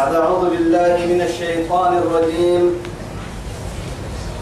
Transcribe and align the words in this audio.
بعد 0.00 0.14
أعوذ 0.14 0.50
بالله 0.50 0.96
من 1.12 1.20
الشيطان 1.20 1.92
الرجيم. 1.96 2.64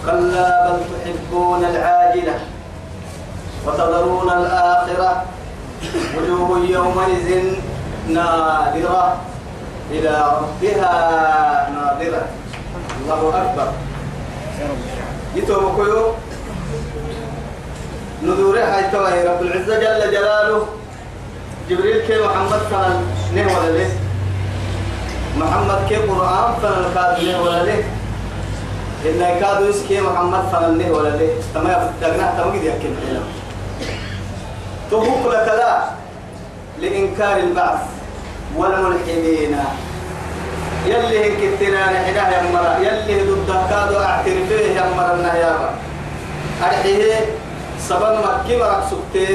كلا 0.06 0.48
بل 0.70 0.78
تحبون 0.94 1.64
العاجلة 1.64 2.36
وتذرون 3.66 4.29
الآخرة. 4.30 5.24
وجوه 6.14 6.50
يومئذ 6.58 7.29
نادرة. 8.08 9.16
إلى 9.90 10.14
ربها 10.38 10.94
ناظرة. 11.75 12.22
الله 13.03 13.21
أكبر. 13.43 13.69
يتوب 15.35 15.65
كيو 15.77 16.15
نذوره 18.23 18.65
هاي 18.65 18.91
توهي 18.93 19.27
رب 19.27 19.43
العزة 19.43 19.75
جل 19.83 20.11
جلاله. 20.15 20.66
جبريل 21.70 22.06
كي 22.06 22.23
محمد 22.23 22.62
كان 22.70 22.95
نه 23.34 23.47
ولا 23.59 23.70
له 23.79 23.91
محمد 25.38 25.78
كي 25.88 25.96
قرآن 25.96 26.48
فن 26.62 26.84
كاد 26.95 27.24
نه 27.24 27.42
ولا 27.42 27.62
له. 27.62 27.83
إن 29.06 29.20
كاد 29.41 29.59
يسكي 29.70 30.01
محمد 30.01 30.42
فن 30.52 30.79
نه 30.79 30.91
ولا 30.91 31.09
له. 31.09 31.30
تما 31.55 31.92
دغنا 32.02 32.27
تما 32.37 32.52
كده 32.52 32.74
يكين 32.74 32.96
تبوك 34.91 35.24
لك 35.27 35.48
لا 35.59 35.73
لإنكار 36.80 37.37
البعث 37.37 37.80
والملحدين. 38.56 39.56
يلي 40.87 41.19
هيك 41.24 41.41
التنان 41.52 41.95
حدا 42.07 42.24
يا 42.32 42.43
مرا 42.55 42.79
يلي 42.80 43.20
ضد 43.29 43.51
كادو 43.70 43.96
اعترفيه 43.98 44.73
يا 44.77 44.84
مرا 44.96 45.15
النهيابا 45.15 45.70
أرحيه 46.62 47.20
سبب 47.88 48.18
مكي 48.24 48.57
مرق 48.57 48.82
سكتي 48.91 49.29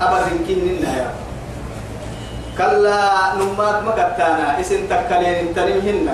أبدا 0.00 0.32
كن 0.48 0.62
النهيابا 0.74 1.14
كلا 2.58 3.00
نماك 3.40 3.76
مكتانا 3.88 4.60
اسم 4.60 4.86
تكلين 4.90 5.54
ترمهن 5.56 6.08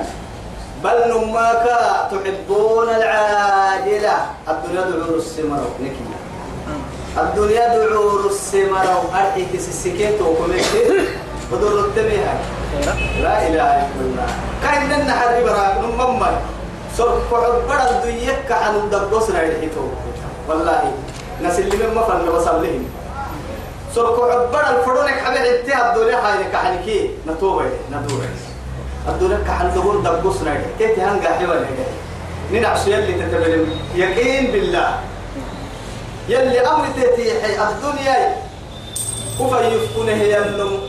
بل 0.85 0.99
نماك 1.11 1.65
تحبون 2.11 2.89
العاجلة. 2.89 4.17
الدنيا 4.49 4.83
دعور 4.91 5.19
السمر 5.19 5.63
نكي 5.83 6.05
الدنيا 7.19 7.65
دعور 7.75 8.31
السمر 8.31 8.87
أرحيك 9.15 9.53
سسكيت 9.61 10.23
وكمكتي 10.23 10.83
ودور 11.53 11.91
التميها 11.91 12.35
لا 13.23 13.35
إله 13.49 13.71
إلا 13.91 14.03
الله. 14.07 14.29
كاين 14.63 14.83
لنا 14.87 15.13
حد 15.19 15.43
براك 15.43 15.75
نمما 15.83 16.31
سر 16.97 17.19
كعبر 17.31 17.81
الدنيا 17.91 18.35
كعن 18.49 18.75
دبوسنا 18.93 19.43
يحيتو 19.43 19.87
والله 20.49 20.93
ناس 21.43 21.59
اللي 21.59 21.77
من 21.77 21.95
مفن 21.95 22.29
وصلهم 22.29 22.83
سر 23.95 24.17
كعبر 24.17 24.79
الفرونك 24.79 25.19
حبيب 25.25 25.45
انت 25.45 25.69
الدنيا 25.69 26.17
هاي 26.17 26.45
كحنكي 26.53 27.11
نتوبة 27.27 27.65
ندورة. 27.91 28.29
الدنيا 29.09 29.39
كحن 29.49 29.75
دبور 29.75 29.97
دبوسنا 29.97 30.55
يحيتو 30.55 31.01
هنقا 31.01 31.39
حيوان 31.39 31.67
ننعش 32.53 32.87
يلي 32.87 33.13
تتبلم. 33.13 33.71
يقين 33.95 34.53
بالله. 34.53 35.01
يلي 36.29 36.61
أمر 36.61 36.87
تتيحي. 36.97 37.53
الدنيا 37.69 38.37
كفا 39.41 39.61
يفكونه 39.61 40.13
يلم 40.13 40.81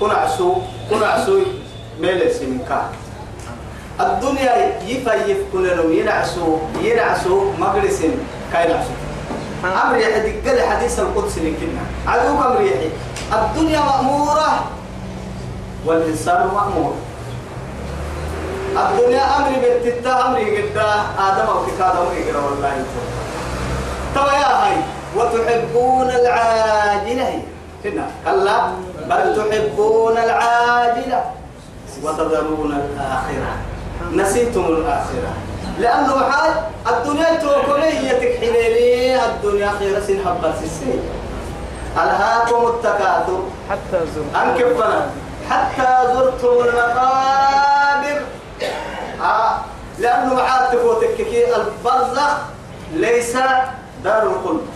كن 0.00 0.10
عسو 0.10 0.54
كن 0.90 1.02
عسو 1.02 1.38
ميلس 2.00 2.42
منك 2.42 2.70
الدنيا 4.00 4.78
يفيف 4.86 5.38
كن 5.52 5.62
لهم 5.62 5.92
ينعسو 5.92 6.58
ينعسو 6.82 7.52
مجلس 7.58 8.02
كاين 8.52 8.70
عسو. 8.70 8.94
أمر 9.64 9.96
يحدي 9.96 10.32
قال 10.46 10.58
حديث 10.68 10.98
القدس 11.00 11.38
لكنا 11.38 11.82
عدوك 12.06 12.46
أمر 12.46 12.60
يحيي 12.60 12.90
الدنيا 13.32 13.80
مأمورة. 13.80 14.64
والإنسان 15.86 16.46
مأمور. 16.54 16.94
الدنيا 18.76 19.24
أمر 19.36 19.50
بنتتا 19.62 20.26
أمر 20.26 20.38
قدا. 20.38 20.90
آدم 21.18 21.46
أو 21.46 21.66
كتاب 21.66 21.92
أمر 21.96 22.14
قدا 22.28 22.38
والله 22.38 22.84
توا 24.14 24.32
يا 24.32 24.52
هاي 24.62 24.76
وتحبون 25.16 26.10
العاجلة. 26.10 27.42
هنا 27.84 28.06
كلا. 28.24 28.58
بل 29.10 29.24
تحبون 29.36 30.16
العاجلة. 30.18 31.20
وتذرون 32.02 32.72
الآخرة. 32.72 33.52
نسيتم 34.14 34.64
الآخرة. 34.64 35.32
لأنه 35.78 36.30
حال 36.30 36.54
الدنيا 36.88 37.34
توكلية 37.34 38.12
تكحليني 38.12 39.24
الدنيا 39.24 39.70
خير 39.78 40.00
سن 40.00 40.18
حبا 40.26 40.54
سيسي. 40.60 40.98
ألهاكم 41.96 42.66
التكاثر؟ 42.66 43.42
حتى 43.70 44.00
زرت 44.14 44.34
أنكفنا 44.42 45.10
حتى 45.50 46.14
زرتم 46.14 46.68
المقابر. 46.68 48.22
آه 49.22 49.58
لأنه 49.98 50.34
معاد 50.34 50.70
تفوتك 50.70 51.16
كي 51.16 51.56
البرزخ 51.56 52.36
ليس 52.92 53.36
دار 54.04 54.22
الخلد 54.22 54.66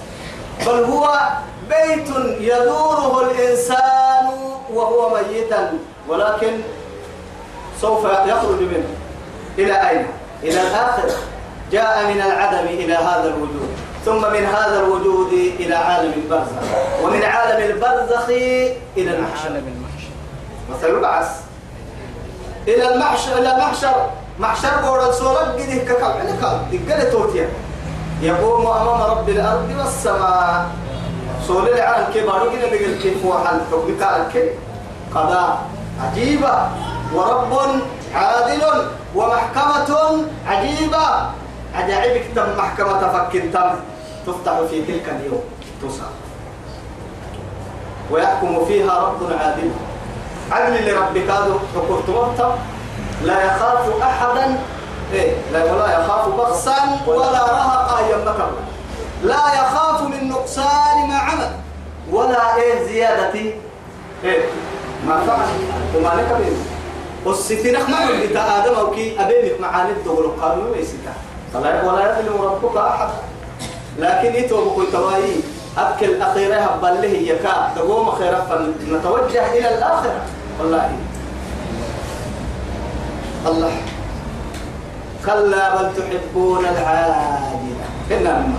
بل 0.67 0.85
هو 0.85 1.21
بيت 1.69 2.09
يدوره 2.41 3.31
الإنسان 3.31 4.27
وهو 4.73 5.11
ميتا 5.15 5.79
ولكن 6.09 6.61
سوف 7.81 8.05
يخرج 8.05 8.61
منه. 8.61 8.89
إلى 9.59 9.91
أين؟ 9.91 10.07
إلى 10.43 10.61
الآخرة. 10.61 11.15
جاء 11.73 12.07
من 12.07 12.21
العدم 12.21 12.67
إلى 12.67 12.95
هذا 12.95 13.25
الوجود 13.25 13.71
ثم 14.05 14.33
من 14.33 14.45
هذا 14.47 14.81
الوجود 14.81 15.33
إلى 15.33 15.75
عالم 15.75 16.13
البرزخ 16.13 16.63
ومن 17.03 17.23
عالم 17.23 17.71
البرزخ 17.71 18.29
إلى 18.97 19.17
المحشر. 19.17 19.49
المحشر. 19.49 20.11
وسيبعث 20.71 21.31
إلى 22.69 22.95
المحشر 22.95 23.39
إلى 23.39 23.53
المحشر. 23.57 24.11
محشر 24.39 24.69
بورا 24.83 25.13
سورة 25.13 25.39
قده 25.39 25.77
ككب 25.89 26.05
عليك 26.05 26.81
دقل 26.89 27.11
توتيا 27.13 27.49
يقوم 28.23 28.67
أمام 28.67 29.03
رب 29.03 29.29
الأرض 29.29 29.75
والسماء. 29.79 30.67
سول 31.47 31.69
العالم 31.69 32.07
كبارو 32.15 32.51
كده 32.51 32.71
بقل 32.71 32.99
كيف 33.03 33.25
وحل 33.25 33.61
حكمك 33.73 34.03
الكل 34.03 34.49
قضاء 35.15 35.59
عجيبة. 36.03 36.69
ورب 37.15 37.53
عادل. 38.15 38.63
ومحكمة 39.15 40.25
عجيبة. 40.47 41.31
عجائبك 41.75 42.25
تم 42.37 42.59
محكمة 42.59 43.13
فك 43.13 43.33
تم 43.53 43.71
تفتح 44.27 44.61
في 44.71 44.83
تلك 44.83 45.09
اليوم. 45.09 45.43
تصاب 45.83 46.15
ويحكم 48.11 48.65
فيها 48.65 48.99
رب 48.99 49.33
عادل. 49.41 49.71
عدل 50.51 50.91
لربك 50.91 51.31
هذا 51.31 51.59
حكمت 51.75 52.59
لا 53.25 53.45
يخاف 53.45 54.03
أحدا. 54.03 54.59
إيه 55.13 55.33
لا 55.53 55.73
ولا 55.73 56.01
يخاف 56.01 56.29
بخسا 56.29 57.01
ولا 57.07 57.43
رهقا 57.43 58.01
يمكر 58.01 58.51
لا 59.23 59.55
يخاف 59.55 60.03
من 60.03 60.29
نقصان 60.29 61.09
ما 61.09 61.19
عمل. 61.19 61.51
ولا 62.11 62.57
إيه 62.57 62.85
زيادة. 62.85 63.41
إيه 64.25 64.45
ما 65.07 65.21
فعل. 65.27 65.49
وما 65.97 66.09
لك 66.09 66.37
بين 66.39 66.57
والستين 67.25 67.73
ما 67.73 67.99
بتا 68.23 68.43
آدم 68.59 68.75
أو 68.75 68.91
كي 68.91 69.21
أبينك 69.21 69.61
معاني 69.61 69.91
الدغل 69.91 70.31
قالوا 70.41 70.71
ويسكا 70.73 71.15
فلا 71.55 71.85
ولا 71.85 72.19
يظلم 72.19 72.43
ربك 72.43 72.77
أحد. 72.77 73.09
لكن 73.99 74.35
يتوب 74.35 74.77
كل 74.77 74.93
تواي 74.93 75.23
أكل 75.79 76.23
أخيرا 76.23 76.57
هبل 76.57 77.03
له 77.03 77.15
يكا 77.33 77.73
تقوم 77.77 78.11
خيرا 78.11 78.41
فنتوجه 78.41 79.53
إلى 79.53 79.69
الآخرة. 79.79 80.21
والله. 80.61 80.91
الله. 83.47 83.73
كلا 85.27 85.77
بل 85.77 85.89
تحبون 85.97 86.65
العاجلة. 86.65 87.87
إنما. 88.11 88.55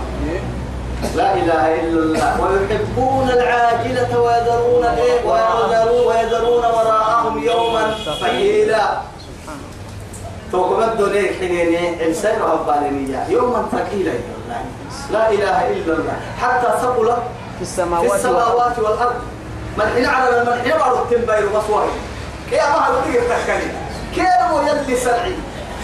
لا 1.14 1.34
إله 1.34 1.64
إلا 1.80 1.98
الله. 1.98 2.32
ويحبون 2.40 3.30
العاجلة 3.30 4.20
ويذرون 4.20 4.84
إيه؟ 4.84 5.24
ويذرون, 5.26 6.06
ويذرون 6.06 6.64
وراءهم 6.64 7.44
يوما 7.44 7.94
ثقيلا. 8.06 9.00
توكم 10.52 10.82
الدنيا 10.82 11.32
حينين 11.38 12.00
إنسان 12.00 12.42
ربانية 12.42 13.26
يوما 13.28 13.66
ثقيلا 13.72 14.12
لا 15.10 15.30
إله 15.30 15.70
إلا 15.70 15.92
الله. 15.94 16.16
حتى 16.40 16.68
ثقل 16.82 17.06
في 17.06 17.16
في 17.58 17.62
السماوات 17.62 18.10
والأرض 18.10 18.14
السماوات 18.14 18.78
والأرض. 18.78 19.14
من 19.78 20.06
على 20.06 20.44
من 20.44 20.62
حين 20.62 20.78
بعض 20.78 20.96
التنبير 20.96 21.48
مصوري 21.54 21.88
كي 22.50 22.56
ما 22.56 22.62
هذا 22.62 23.02
تحكي 23.28 23.68
كي 24.14 24.26
يلي 24.68 24.96
سرعي. 24.96 25.34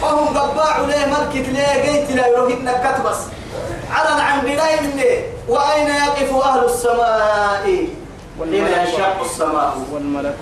وهم 0.03 0.39
قباع 0.39 0.79
ليه 0.79 1.07
ملكت 1.07 1.49
ليه 1.49 1.75
جيت 1.85 2.11
لا 2.17 2.27
يروهن 2.27 2.73
كتبس 2.85 3.17
على 3.93 4.23
عن 4.23 4.41
بناي 4.41 4.81
مني. 4.81 5.23
وأين 5.49 5.87
يقف 5.89 6.45
أهل 6.45 6.65
السماء؟ 6.65 7.63
حين 8.41 8.67
ينشق 8.67 9.21
السماء. 9.21 9.75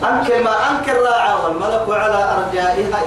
أنكر 0.04 0.42
ما 0.42 0.70
أنكر 0.70 1.02
راعى 1.02 1.34
والملك 1.44 1.86
على 1.88 2.34
أرجائها. 2.38 3.00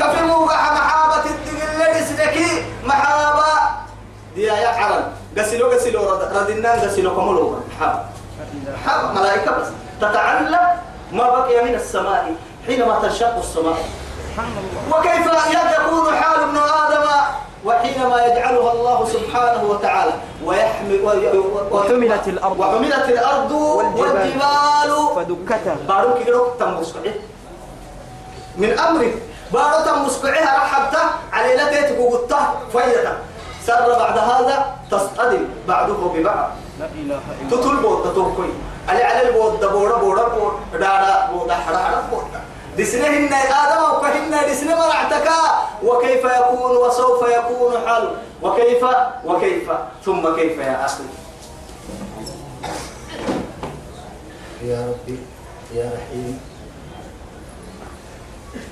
كفي 0.00 0.22
موقع 0.22 0.72
محابة 0.72 1.24
الدقل 1.30 2.00
لسلكي 2.00 2.64
محابة. 2.84 3.44
دي 4.34 4.42
يا 4.42 4.68
عرن 4.68 5.02
قسلوا 5.38 5.74
قسلوا 5.74 6.10
رد- 6.10 6.36
ردنان 6.36 6.80
قسلوا 6.80 7.14
كملوا 7.16 7.56
محابة. 7.76 8.00
محابة. 8.84 9.20
ملائكة 9.20 9.50
بس. 9.58 9.66
تتعلق 10.00 10.60
ما 11.12 11.24
بقي 11.30 11.64
من 11.64 11.74
السماء 11.74 12.34
حينما 12.66 12.98
تنشق 13.02 13.36
السماء. 13.38 13.76
وكيف 14.92 15.26
يكون 15.26 16.16
حال 16.16 16.40
ابن 16.42 16.56
آدم 16.56 17.06
وحينما 17.66 18.26
يجعلها 18.26 18.72
الله 18.72 18.98
سبحانه 19.14 19.62
وتعالى 19.70 20.12
ويحمل 20.44 21.00
وحملت 21.70 22.28
الأرض. 22.28 22.58
وحملت 22.60 23.08
الأرض 23.08 23.52
والجبال 23.52 24.90
فدكتا. 25.16 25.76
بارو 25.88 26.14
كيلو 26.14 26.40
تم 26.58 26.82
من 28.56 28.78
أمرك. 28.78 29.14
بارو 29.52 29.84
تم 29.84 30.06
مسكعيها 30.06 30.52
رحبته 30.56 31.04
على 31.32 31.54
لتيتك 31.54 31.98
وقلته 32.00 32.42
فيتا 32.72 33.14
سر 33.66 33.98
بعد 33.98 34.18
هذا 34.18 34.56
تصطدم 34.90 35.44
بعضه 35.68 36.00
ببعض. 36.14 36.50
لا 36.80 36.86
إله 36.86 37.20
إلا 37.40 37.50
تطل 37.50 37.76
بود 37.76 38.14
توكوي 38.14 38.52
على 38.88 39.02
على 39.02 39.28
البود 39.28 39.64
بورا 39.64 39.96
بورا 39.98 40.28
بورا 40.28 40.54
دارا 40.72 41.30
بودا 41.32 41.54
حدا 41.54 41.78
حدا 41.78 42.00
بودا 42.10 42.40
دسنهن 42.78 43.32
آدم 43.32 43.82
وكهن 43.96 44.32
دسن 44.50 44.68
مرعتك. 44.68 45.28
وكيف 45.84 46.24
يكون 46.24 46.76
وسوف 46.76 47.20
يكون 47.28 47.72
حال 47.86 48.10
وكيف؟ 48.42 48.84
وكيف؟ 49.24 49.70
ثم 50.04 50.34
كيف 50.36 50.58
يا 50.58 50.86
أخي؟ 50.86 51.04
يا 54.64 54.88
ربي 54.88 55.18
يا 55.74 55.90
رحيم. 55.94 56.40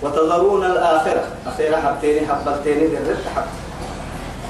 وتذرون 0.02 0.64
الآخرة. 0.64 1.24
أخيرا 1.46 1.76
حبتين 1.76 2.28
حبتين 2.28 2.80
بالرد 2.90 3.24
حب 3.36 3.48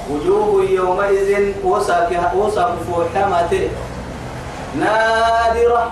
وجوه 0.09 0.63
يومئذ 0.63 1.53
وساك 1.63 2.31
وساك 2.35 2.73
تري 3.51 3.69
نادرة. 4.79 5.91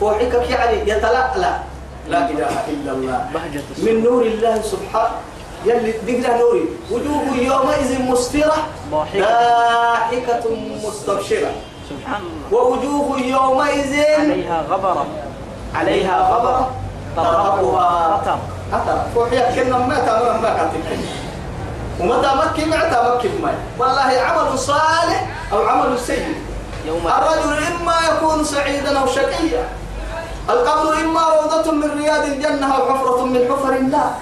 فوحك 0.00 0.34
يعني 0.50 0.90
يتلألأ. 0.90 1.69
لا 2.10 2.30
إله 2.30 2.54
إلا 2.68 2.90
الله. 2.92 3.18
من 3.86 3.94
نور 4.04 4.22
الله 4.22 4.54
سبحانه 4.62 5.16
يلي 5.64 5.92
دقنا 6.06 6.42
نوري. 6.42 6.64
وجوه 6.90 7.26
يومئذ 7.38 7.90
مسفرة 8.02 8.58
ضاحكة. 8.90 10.44
مستبشرة. 10.84 11.52
سبحان 11.90 12.22
الله. 12.26 12.46
ووجوه 12.50 13.08
يومئذ 13.20 13.92
عليها 14.18 14.58
غبرة. 14.70 15.06
عليها 15.74 16.16
غبرة. 16.32 16.64
ترهقها 17.16 17.86
قطر 18.14 18.38
حتى 18.72 18.94
فوحيا 19.14 19.50
كنا 19.50 19.78
ما 19.78 19.98
تمر 19.98 20.38
ما 20.38 20.50
كاتب 20.54 20.82
ومتى 22.00 22.30
مكي 22.38 22.64
معتا 22.70 22.98
مكي 23.14 23.28
ما 23.42 23.50
والله 23.78 24.10
عمل 24.26 24.58
صالح 24.58 25.20
أو 25.52 25.58
عمل 25.68 25.98
سيء. 25.98 26.34
الرجل 26.86 27.52
إما 27.66 27.96
يكون 28.10 28.44
سعيدا 28.44 28.98
أو 28.98 29.06
شقيا. 29.06 29.68
القبر 30.52 30.92
إما 31.00 31.20
روضة 31.28 31.72
من 31.72 31.90
رياض 32.02 32.22
الجنة 32.24 32.76
أو 32.76 32.94
حفرة 32.94 33.24
من 33.24 33.48
حفر 33.52 33.72
النار 33.72 34.12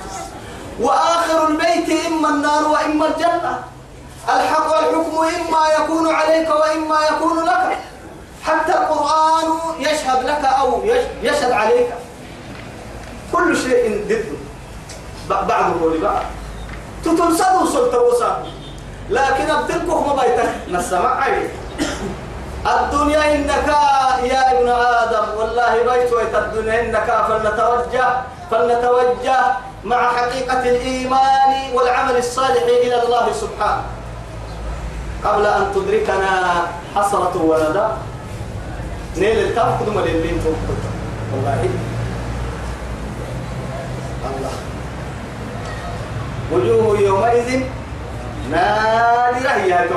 وآخر 0.80 1.48
البيت 1.48 2.06
إما 2.06 2.28
النار 2.28 2.68
وإما 2.68 3.06
الجنة. 3.06 3.58
الحق 4.28 4.70
والحكم 4.76 5.16
إما 5.18 5.62
يكون 5.78 6.14
عليك 6.14 6.48
وإما 6.50 6.98
يكون 7.06 7.44
لك. 7.44 7.78
حتى 8.44 8.72
القرآن 8.72 9.44
يشهد 9.78 10.24
لك 10.24 10.44
أو 10.44 10.82
يش- 10.84 11.06
يشهد 11.22 11.52
عليك. 11.52 11.88
كل 13.32 13.56
شيء 13.56 14.04
ضده 14.08 14.38
بعضه 15.46 15.94
لبعض 15.94 16.22
تتنسدوا 17.04 17.66
سلطة 17.66 18.42
لكن 19.10 19.50
أبتلكم 19.50 20.06
ما 20.16 20.22
بيتك 20.22 20.50
نسمع 20.70 21.08
عليك 21.14 21.50
الدنيا 22.66 23.34
إنك 23.34 23.68
يا 24.22 24.42
ابن 24.52 24.68
آدم 24.68 25.26
والله 25.38 25.72
بيت 25.82 26.12
ويت 26.12 26.34
الدنيا 26.34 26.80
إنك 26.80 27.08
فلنتوجه 27.28 28.08
فلنتوجه 28.50 29.40
مع 29.84 30.12
حقيقة 30.12 30.62
الإيمان 30.62 31.72
والعمل 31.74 32.16
الصالح 32.16 32.62
إلى 32.62 33.02
الله 33.02 33.32
سبحانه. 33.32 33.82
قبل 35.24 35.46
أن 35.46 35.72
تدركنا 35.74 36.62
حسرة 36.96 37.34
وندى 37.36 37.86
نيل 39.16 39.38
التفقد 39.38 39.88
اللي 39.88 40.30
أنتم 40.30 40.54
والله. 41.34 41.68
الله. 44.26 44.54
وجوه 46.52 46.98
يومئذ 46.98 47.62
نادرة 48.50 49.50
هي 49.50 49.88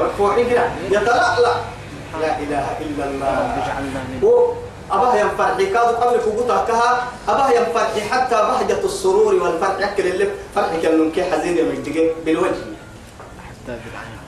كده. 0.50 0.64
يتلألأ. 0.92 1.81
لا 2.20 2.32
إله 2.40 2.66
إلا 2.84 3.04
الله. 3.06 3.36
و 4.24 4.54
أباه 4.92 5.16
ينفرح. 5.16 5.56
كادو 5.58 5.96
قبل 6.02 6.20
كوكوتا 6.20 6.66
كها 6.68 7.08
أباه 7.30 7.50
ينفرح. 7.50 7.92
حتى 8.12 8.36
بهجة 8.36 8.84
السرور 8.84 9.34
والفرح. 9.36 9.80
يكل 9.80 10.08
اللي 10.08 10.28
فرح 10.56 10.76
كان 10.84 11.12
كي 11.12 11.24
حزين 11.24 11.58
يمجدك 11.58 12.16
بالوجه. 12.26 12.76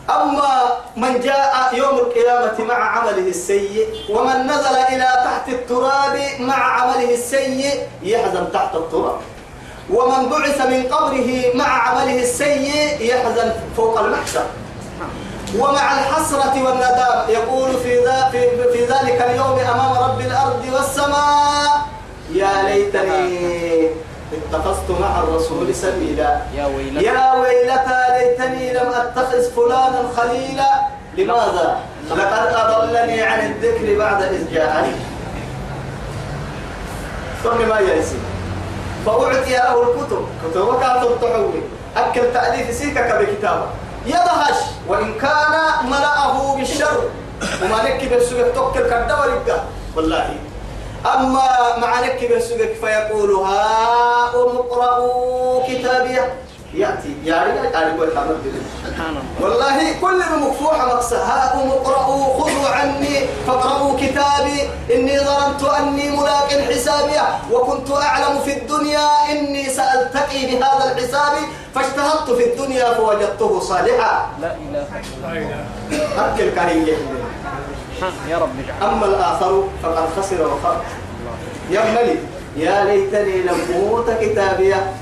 أما 0.09 0.51
من 0.97 1.19
جاء 1.19 1.71
يوم 1.73 1.95
القيامة 1.95 2.57
مع 2.63 2.75
عمله 2.75 3.27
السيء 3.27 3.87
ومن 4.09 4.47
نزل 4.47 4.75
إلى 4.75 5.09
تحت 5.25 5.49
التراب 5.49 6.15
مع 6.39 6.55
عمله 6.55 7.13
السيء 7.13 7.87
يحزن 8.03 8.51
تحت 8.51 8.75
التراب. 8.75 9.19
ومن 9.89 10.29
بعث 10.29 10.61
من 10.61 10.83
قبره 10.87 11.55
مع 11.55 11.67
عمله 11.67 12.19
السيء 12.19 12.97
يحزن 12.99 13.53
فوق 13.77 13.99
المحشر. 13.99 14.45
ومع 15.59 15.99
الحسرة 15.99 16.63
والندام 16.63 17.29
يقول 17.29 17.71
في, 17.83 18.03
ذا 18.05 18.29
في, 18.31 18.41
في 18.73 18.85
ذلك 18.85 19.21
اليوم 19.29 19.59
أمام 19.59 19.93
رب 20.03 20.21
الأرض 20.21 20.65
والسماء 20.73 21.69
يا 22.31 22.63
ليتني 22.63 23.89
اتخذت 24.33 24.91
مع 25.01 25.19
الرسول 25.19 25.75
سبيلا. 25.75 26.41
يا 26.55 26.65
ويلتى. 26.65 27.05
يا 27.05 27.33
ويلتى 27.33 27.99
ليتني 28.09 28.73
لم 28.73 28.87
أتخذ 28.87 29.41
فلانا 29.55 30.09
خليلا. 30.17 30.71
لماذا؟ 31.17 31.77
لقد 32.09 32.53
أضلني 32.53 33.21
عن 33.21 33.39
الذكر 33.39 33.97
بعد 33.97 34.21
إذ 34.21 34.53
جاءني. 34.53 34.95
ثم 37.43 37.69
ما 37.69 37.79
يأسي 37.79 38.17
فأعطي 39.05 39.51
له 39.51 39.81
الكتب. 39.83 40.25
كتب 40.43 40.79
كاتب 40.79 41.11
تحوي 41.21 41.61
أكل 41.97 42.33
تأليف 42.33 42.75
سيكك 42.75 43.15
بكتابه 43.21 43.67
يدهش 44.05 44.59
وإن 44.87 45.13
كان 45.13 45.53
ملأه 45.85 46.55
بالشر. 46.55 47.09
وما 47.63 47.83
نكي 47.83 48.07
بالسوق 48.07 48.53
توكل 48.55 48.89
كالدور 48.89 49.41
والله. 49.95 50.35
أما 51.05 51.77
مع 51.77 51.99
نكي 51.99 52.27
بالسوق 52.27 52.57
فيقول 52.81 53.31
ها 53.31 54.29
اقرأوا 54.35 55.67
كتابيه 55.67 56.33
يأتي. 56.73 57.15
يعني 57.25 57.67
يعني 57.73 57.95
يقول 57.95 58.17
حمد 58.17 58.37
سبحان 58.85 59.09
الله. 59.09 59.23
والله 59.41 59.93
كل 60.01 60.19
مكفوحة 60.41 60.85
مقصها 60.87 61.53
اقرأوا 61.53 62.41
خذوا 62.41 62.69
عني 62.69 63.25
فاقرأوا 63.47 63.97
كتابي. 63.97 64.69
إني 64.93 65.19
ظننت 65.19 65.63
أني 65.63 66.09
ملاق 66.09 66.49
حسابي 66.49 67.19
وكنت 67.51 67.91
أعلم 67.91 68.39
في 68.39 68.57
الدنيا. 68.57 69.07
إني 69.31 69.69
سألتقي 69.69 70.45
بهذا 70.45 70.91
الحساب 70.91 71.33
فاجتهدت 71.75 72.31
في 72.31 72.53
الدنيا 72.53 72.93
فوجدته 72.93 73.59
صالحا. 73.59 74.27
لا 74.41 74.55
إله 74.55 74.87
إلا 75.23 75.31
الله. 75.31 75.65
أكل 76.17 76.51
سبحان 76.55 78.13
يا 78.29 78.37
رب 78.37 78.49
اجعل 78.59 78.89
أما 78.89 79.05
الآخر 79.05 79.63
فقد 79.83 80.09
خسر 80.17 80.47
وخر 80.47 80.81
يا 81.71 81.81
ملك 81.91 82.19
يا 82.57 82.83
ليتني 82.83 83.41
لم 83.41 83.59
أوت 83.75 84.09
كتابيه 84.21 84.93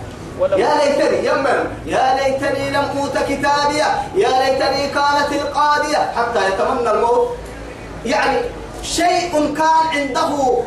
يا 0.41 0.71
ليتني 0.85 1.27
يمن 1.27 1.59
يا 1.85 2.15
ليتني 2.15 2.69
لم 2.69 2.85
أوت 2.97 3.17
كتابيا 3.17 3.87
يا 4.15 4.29
ليتني 4.43 4.87
كانت 4.87 5.31
القاضية 5.31 5.97
حتى 5.97 6.47
يتمنى 6.47 6.91
الموت. 6.91 7.27
يعني 8.05 8.37
شيء 8.83 9.31
كان 9.57 9.87
عنده 9.93 10.57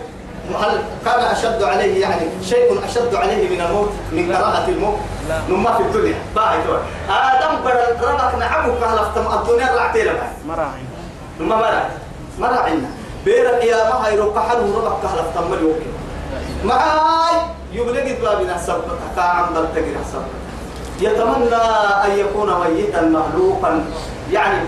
هل 0.60 0.82
كان 1.04 1.20
أشد 1.20 1.62
عليه؟ 1.62 2.02
يعني 2.02 2.20
شيء 2.44 2.84
أشد 2.84 3.14
عليه 3.14 3.48
من 3.48 3.60
الموت 3.60 3.90
من 4.12 4.26
كراهة 4.32 4.68
الموت؟ 4.68 4.98
لا. 5.28 5.38
نما 5.48 5.72
في 5.76 5.82
الدنيا. 5.82 6.14
باهي 6.36 6.58
دول 6.66 6.78
آدم 7.10 7.56
بدل 7.64 8.06
ربك 8.06 8.34
نعمك 8.38 8.82
هلفتم 8.82 9.38
الدنيا. 9.38 9.74
رعتي 9.76 10.02
لك. 10.02 10.22
مراعي. 10.48 10.84
نما 11.40 11.56
مرا 11.56 11.90
مرا 12.38 12.58
عنا 12.60 12.90
بيرك 13.24 13.64
يا 13.64 13.88
ما 13.88 14.06
هاي 14.06 14.16
روح 14.16 14.48
حلو 14.48 14.78
ربك 14.86 15.04
هلفتم 15.04 15.50
مليوكي 15.50 15.90
معاي. 16.64 17.53
يبلغ 17.74 18.06
بابنا 18.22 18.58
سبك 18.66 19.00
كعم 19.16 19.54
بلتقي 19.54 19.92
سبك 20.12 20.34
يتمنى 21.00 21.64
أن 22.04 22.18
يكون 22.18 22.48
ميتا 22.60 23.02
مخلوقا. 23.02 23.84
يعني 24.32 24.58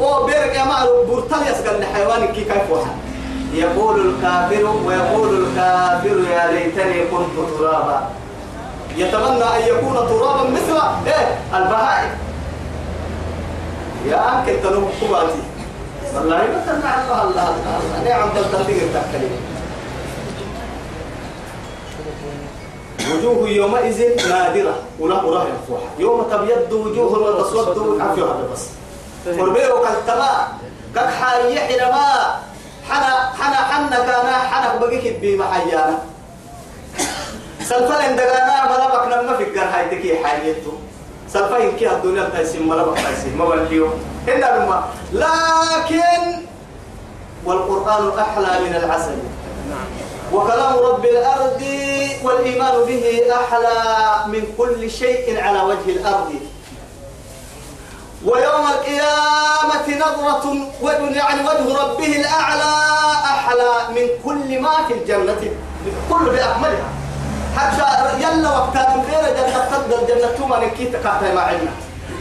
أو 0.00 0.26
بيرك 0.26 0.54
يا 0.54 0.64
معلوم 0.64 1.06
بورتال 1.06 1.38
يسقل 1.42 1.84
كي 2.34 2.44
كيف 2.44 2.70
واحد؟ 2.70 2.96
يقول 3.52 3.96
الكافر 4.00 4.64
ويقول 4.84 5.44
الكافر 5.44 6.16
يا 6.30 6.52
ليتني 6.52 7.00
كنت 7.04 7.36
ترابا. 7.58 8.08
يتمنى 8.96 9.44
أن 9.44 9.62
يكون 9.66 9.94
ترابا 9.94 10.50
مثل 10.50 10.80
إيه؟ 11.06 11.38
البهائم. 11.54 12.10
يا 14.06 14.38
أنك 14.38 14.46
تنوب 14.62 14.90
كباتي 15.00 15.42
والله 16.14 16.36
ما 16.36 16.62
تنع 16.66 16.94
الله 17.02 17.22
الله 17.22 17.48
الله. 17.48 18.08
نعم 18.08 18.28
تلتقي 18.28 18.72
التكليم 18.72 19.55
وجوه 23.12 23.48
يومئذ 23.48 23.98
نادرة. 24.28 24.74
ولا 25.00 25.22
ولا 25.22 25.40
ينفوها 25.48 25.88
يوم 25.98 26.22
تبيض 26.30 26.72
وجوه 26.72 27.12
وتسود 27.18 28.00
عفوا 28.00 28.48
بس 28.52 28.64
وربيعك 29.38 29.86
التماء 29.90 30.48
كك 30.94 31.08
حي 31.20 31.60
حينما 31.60 32.06
حنا 32.88 33.12
حنا 33.38 33.56
حنا 33.56 33.96
كان 34.06 34.26
حنا 34.50 34.76
بقيك 34.80 35.16
بما 35.22 35.44
حيانا 35.52 35.98
سلفا 37.62 38.16
دغانا 38.16 38.56
ملبك 38.70 39.04
نما 39.12 39.36
في 39.36 39.58
هاي 39.58 39.84
تكي 39.90 40.24
حيته 40.24 40.72
سلفا 41.28 41.56
يمكن 41.58 41.88
الدنيا 41.90 42.30
تيسم 42.36 42.68
ملبك 42.68 42.96
تيسم 42.96 43.38
ما 43.38 43.44
بلكيو 43.44 43.88
إنما 44.28 44.84
لكن 45.12 46.22
والقرآن 47.44 48.18
أحلى 48.18 48.52
من 48.64 48.74
العسل. 48.74 49.18
وكلام 50.32 50.74
رب 50.78 51.04
الأرض 51.04 51.62
والإيمان 52.22 52.74
به 52.86 53.22
أحلى 53.32 53.78
من 54.26 54.42
كل 54.58 54.90
شيء 54.90 55.42
على 55.42 55.60
وجه 55.60 55.86
الأرض. 55.86 56.30
ويوم 58.24 58.66
القيامة 58.66 59.86
نظرة 59.88 60.44
يعني 61.16 61.40
وجه 61.48 61.82
ربه 61.82 62.16
الأعلى 62.20 62.74
أحلى 63.24 63.72
من 63.94 64.06
كل 64.24 64.60
ما 64.60 64.74
في 64.88 64.94
الجنة 64.94 65.42
كل 66.10 66.24
بأكملها. 66.24 66.88
حتى 67.56 67.86
يلا 68.20 68.48
وقتها 68.48 69.04
غير 69.10 69.24
جنة 69.36 69.58
تقدر 69.70 70.00
جنة 70.08 70.26
ثم 70.26 70.54
نكيت 70.64 70.92
كاتا 70.92 71.34
ما 71.34 71.40
عندنا 71.40 71.72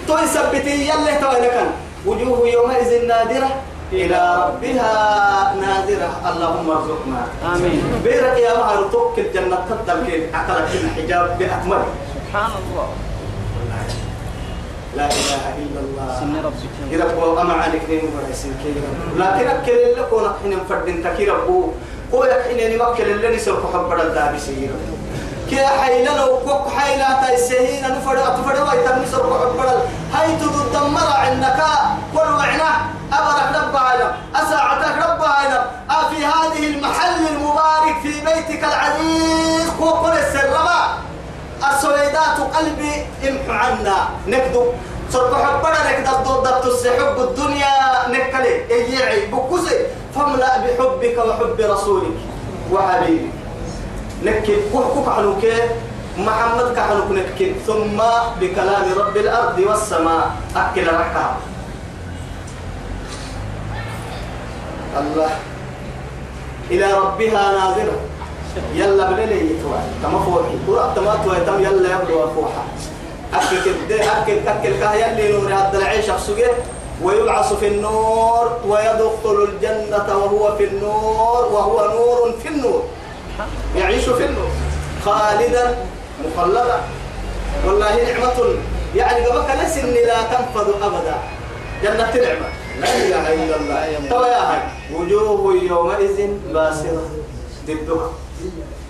تو 0.08 0.18
يلا 0.66 1.20
توينكن 1.22 1.70
وجوه 2.06 2.48
يومئذ 2.48 3.08
نادرة. 3.08 3.50
إلى 3.94 4.22
ربها 4.46 4.94
نادرة 5.62 6.12
اللهم 6.30 6.68
ارزقنا. 6.72 7.22
آمين. 7.46 7.82
بيرك 8.04 8.38
يا 8.38 8.58
مهر 8.58 8.90
توك 8.92 9.20
الجنة 9.20 9.58
تقدر 9.70 9.98
كين 10.06 10.22
عقلك 10.34 10.70
الحجاب 10.74 11.38
بأكمل. 11.40 11.82
سبحان 12.16 12.52
الله 12.62 12.88
لا 14.98 15.06
إله 15.06 15.44
إلا 15.64 15.80
الله. 15.86 16.08
سن 16.20 16.34
ربك. 16.46 16.74
يربو 16.92 17.42
أما 17.42 17.54
عليك 17.54 17.84
نين 17.90 18.10
ورئيسين 18.16 18.54
كي 18.64 18.74
لكن 19.18 19.48
أكل 19.48 19.72
اللي 19.72 20.04
كون 20.10 20.26
حين 20.42 20.60
فردين 20.70 21.04
تكي 21.04 21.30
ربو. 21.30 21.78
هو 22.14 22.26
يحين 22.26 22.78
نمكل 22.78 23.04
اللي 23.04 23.36
نسوك 23.36 23.64
حبر 23.74 24.02
الدابي 24.02 24.40
سيئر 24.40 24.72
كي 25.50 25.58
حيلا 25.58 26.18
لو 26.18 26.38
كوك 26.46 26.70
حيلا 26.78 27.22
تايسهين 27.22 27.84
نفرد 27.84 28.18
أتفرد 28.18 28.60
ويتم 28.62 29.02
نسوك 29.02 29.26
حبر 29.26 29.68
هاي 30.14 30.30
تدمر 30.38 31.10
عندك 31.18 31.60
كل 32.14 32.30
أبرك 33.20 33.64
رب 33.64 33.76
عالم 33.76 34.12
أساعتك 34.36 34.96
رب 35.08 35.24
عالم 35.24 35.64
في 36.10 36.26
هذه 36.26 36.64
المحل 36.74 37.28
المبارك 37.28 37.96
في 38.04 38.14
بيتك 38.26 38.64
العزيز. 38.64 39.70
وقل 39.80 40.12
السرما 40.12 40.80
السويدات 41.70 42.38
قلبي 42.56 43.06
امحو 43.28 43.52
عنا. 43.52 43.98
نكدو. 44.28 44.64
صرت 45.12 45.34
حبنا 45.34 45.80
نكدب 45.92 46.28
ضد 46.28 46.66
السحب 46.66 47.18
الدنيا 47.20 47.76
نكلي. 48.08 48.54
ايعي 48.72 49.26
بكسي 49.26 49.78
فاملأ 50.16 50.58
بحبك 50.58 51.18
وحب 51.18 51.60
رسولك 51.60 52.18
وحبيبك. 52.72 53.34
نكد 54.24 54.60
كحكك 54.74 55.08
عنك 55.08 55.44
محمد 56.18 56.68
كعنك 56.76 57.10
نكد 57.12 57.54
ثم 57.68 57.98
بكلام 58.40 58.86
رب 58.98 59.18
الأرض 59.18 59.58
والسماء. 59.60 60.32
أكل 60.56 60.88
ركعة. 60.88 61.38
الله. 65.00 65.30
إلى 66.72 66.94
ربها 66.94 67.52
ناظرة. 67.52 68.00
يلا 68.76 69.12
بليلي 69.12 69.36
يتوى. 69.36 69.80
تما 70.04 70.20
فوحي. 70.20 70.56
قرأ 70.68 70.94
تما 70.96 71.20
توى. 71.26 71.46
تم 71.46 71.64
يلا 71.64 71.90
يبدو 71.96 72.28
فوحا 72.36 72.64
أكل 73.34 73.58
كده. 73.66 74.22
أكل 74.22 74.48
أكل 74.48 74.80
كه 74.80 74.94
يلي 74.94 75.32
نور 75.32 75.54
هذا 75.54 75.78
العيش 75.78 76.10
أخسجه 76.10 76.52
ويبعث 77.04 77.54
في 77.54 77.68
النور 77.68 78.60
ويدخل 78.68 79.48
الجنة 79.50 80.18
وهو 80.18 80.56
في 80.58 80.64
النور 80.64 81.50
وهو 81.52 81.78
نور 81.94 82.34
في 82.44 82.48
النور. 82.48 82.84
يعيش 83.76 84.04
في 84.04 84.26
النور. 84.26 84.52
خالدا. 85.06 85.78
مخلدا. 86.26 86.80
والله 87.66 87.96
نعمة. 87.96 88.56
يعني 88.96 89.26
قبك 89.26 89.50
لسن 89.64 89.94
لا 89.94 90.22
تنفذ 90.22 90.68
أبدا. 90.84 91.16
جنة 91.84 92.28
نعمة 92.28 92.65
لا 92.82 92.92
إله 93.06 93.26
إلا 93.34 93.56
الله. 93.56 93.82
هاي 94.52 94.62
وجوه 94.94 95.54
يومئذ 95.64 96.18
باسرة. 96.54 97.04
ضدها 97.68 98.10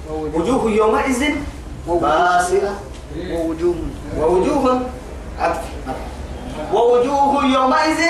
وجوه 0.10 0.64
يومئذ 0.72 1.22
باسرة. 1.88 2.74
ووجوه 3.32 3.76
ووجوه 4.20 4.82
ووجوه 6.74 7.46
يومئذ 7.46 8.02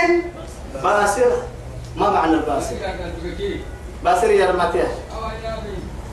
باسرة. 0.84 1.38
ما 1.96 2.10
معنى 2.10 2.34
الباسرة؟ 2.34 2.78
باسرة 4.04 4.32
يا 4.32 4.52
رماتيه 4.52 4.88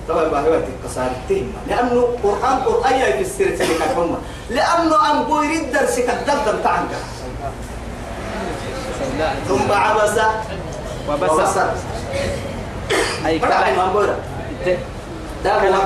طبعا 0.09 0.25
بهوات 0.25 0.65
القصارتين 0.69 1.55
لأنه 1.69 2.09
قرآن 2.23 2.57
قرآن 2.59 2.95
تلك 3.59 3.83
الحمى 3.83 4.17
لأنه 4.51 5.11
أن 5.11 5.17
يريد 5.31 5.73
درسك 5.73 6.11
الدردم 6.11 6.59
تعنك 6.65 6.91
ثم 9.49 9.73
عبس 9.73 10.19
وبصر 11.09 11.67
أي 13.27 13.39
كلام. 13.39 13.79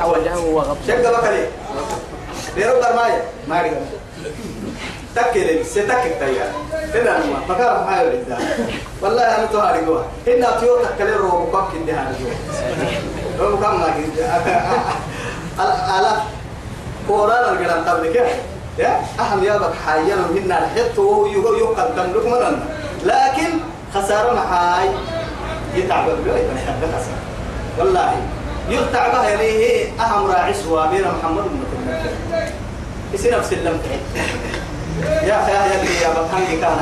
هو 0.03 0.13
وجهه 0.13 0.45
وغضب 0.47 0.77
شق 0.87 1.19
بكري 1.21 1.47
بيرو 2.57 2.81
درماية 2.81 3.23
ما 3.49 3.61
يريد 3.61 3.73
تكل 5.17 5.67
ستكل 5.67 6.11
تيار 6.21 6.51
هنا 6.95 7.19
ما 7.19 7.55
فكر 7.55 7.85
ما 7.91 8.03
يريد 8.03 8.25
والله 9.03 9.23
أنا 9.23 9.47
تهاري 9.47 9.85
جوا 9.85 10.03
هنا 10.27 10.61
تيو 10.61 10.77
تكل 10.77 11.11
رو 11.11 11.29
بكم 11.47 11.87
كده 11.87 11.95
هاري 12.01 12.15
جوا 12.21 13.49
رو 13.49 13.57
بكم 13.57 13.81
ما 13.81 13.95
كده 14.17 14.27
على 15.59 16.13
قرآن 17.09 17.57
القرآن 17.57 17.85
تبلك 17.85 18.37
يا 18.79 19.01
أهم 19.21 19.45
يا 19.45 19.57
بك 19.57 19.73
حيانا 19.87 20.27
هنا 20.35 20.59
الحط 20.59 20.99
وهو 20.99 21.27
يقدم 21.57 22.11
لكم 22.15 22.31
مرنا 22.31 22.59
لكن 23.05 23.51
خسارة 23.95 24.35
محاي. 24.35 24.89
يتعب 25.75 26.05
بيه 26.25 26.33
خسارة. 26.33 27.23
والله 27.79 28.13
يقطع 28.69 29.09
بها 29.09 29.41
هي 29.41 29.89
أهم 30.01 30.31
راعي 30.31 30.55
سوابير 30.55 31.05
محمد 31.23 31.43
بن 31.43 31.65
يصير 33.15 33.39
نفس 33.39 33.53
اللم 33.53 33.81
يا 35.23 35.43
أخي 35.43 35.53
يا 35.53 35.81
اللي 35.81 36.01
يا 36.03 36.09
بطل 36.09 36.61
كان. 36.61 36.79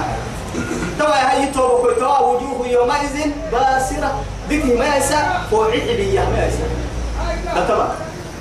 توا 0.98 1.08
هاي 1.08 1.46
توبة 1.46 1.94
توا 1.94 2.18
وجوه 2.18 2.68
يومئذ 2.68 3.30
باسرة. 3.52 4.24
ذكي 4.50 4.74
ما 4.74 4.96
يسا 4.96 5.42
فوعي 5.50 5.80
بيا 5.96 6.20
ما 6.20 6.46
يسا 6.46 6.66
ده 7.54 7.68
تبع 7.68 7.86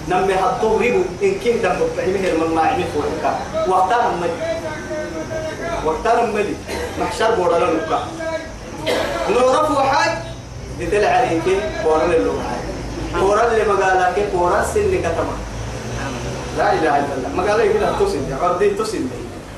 نمي 0.07 0.33
هالطوريبو 0.33 1.01
إن 1.23 1.33
كنت 1.43 1.65
مبعمه 1.65 2.27
المماعمي 2.27 2.85
فوعك 2.93 3.35
وقتها 3.67 4.11
ملي 4.21 4.57
وقتها 5.85 6.25
ملي 6.25 6.55
محشر 6.99 7.35
بورا 7.35 7.59
لنكا 7.59 8.07
نورف 9.29 9.71
وحاج 9.71 10.17
دتل 10.79 11.05
عليك 11.05 11.43
بورا 11.83 12.05
للوحاج 12.07 12.63
بورا 13.15 13.51
اللي 13.51 13.73
مقالك 13.73 14.29
بورا 14.33 14.65
سن 14.73 15.01
لا 16.57 16.73
إله 16.73 16.99
إلا 16.99 17.13
الله. 17.17 17.29
مقالك 17.35 17.73
كده 17.73 17.91
تسن 17.99 18.37
عرضي 18.41 18.69
تسن 18.69 19.07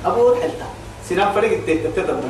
أبو 0.06 0.34
الحلتا 0.34 0.66
سنان 1.10 1.34
فريق 1.34 1.52
التتدب 1.68 2.24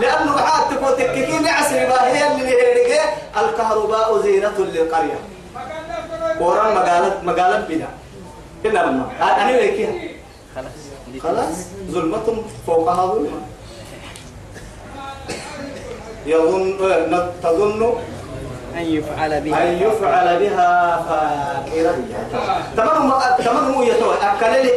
لأنه 0.00 0.34
بعد 0.34 0.68
تكون 0.70 0.96
تككين 0.98 1.46
عسر 1.46 1.76
هي 2.06 2.32
اللي 2.32 2.44
الكهرباء 3.36 4.22
زينة 4.22 4.52
للقرية. 4.58 5.18
بورا 6.38 6.74
مقالة 6.74 7.14
مقالة 7.22 7.66
بنا 7.68 7.88
هنا 8.64 8.78
لما 8.78 9.06
أنا 9.22 9.50
ويكيها 9.58 9.92
خلاص 10.56 10.72
خلاص. 11.22 11.54
ظلمة 11.90 12.42
فوقها 12.66 13.06
ظلمة. 13.06 13.40
يظن 16.26 16.78
تظن 17.42 17.94
أن 18.76 18.82
يفعل 18.82 19.40
به 19.40 19.62
أن 19.62 19.72
يفعل 19.82 20.38
بها 20.38 21.02
فاكرة 21.08 21.94
تمام 22.76 23.12
تمام 23.38 23.72
هو 23.74 23.82
يتوى 23.82 24.14
أكل 24.22 24.62
لي. 24.66 24.72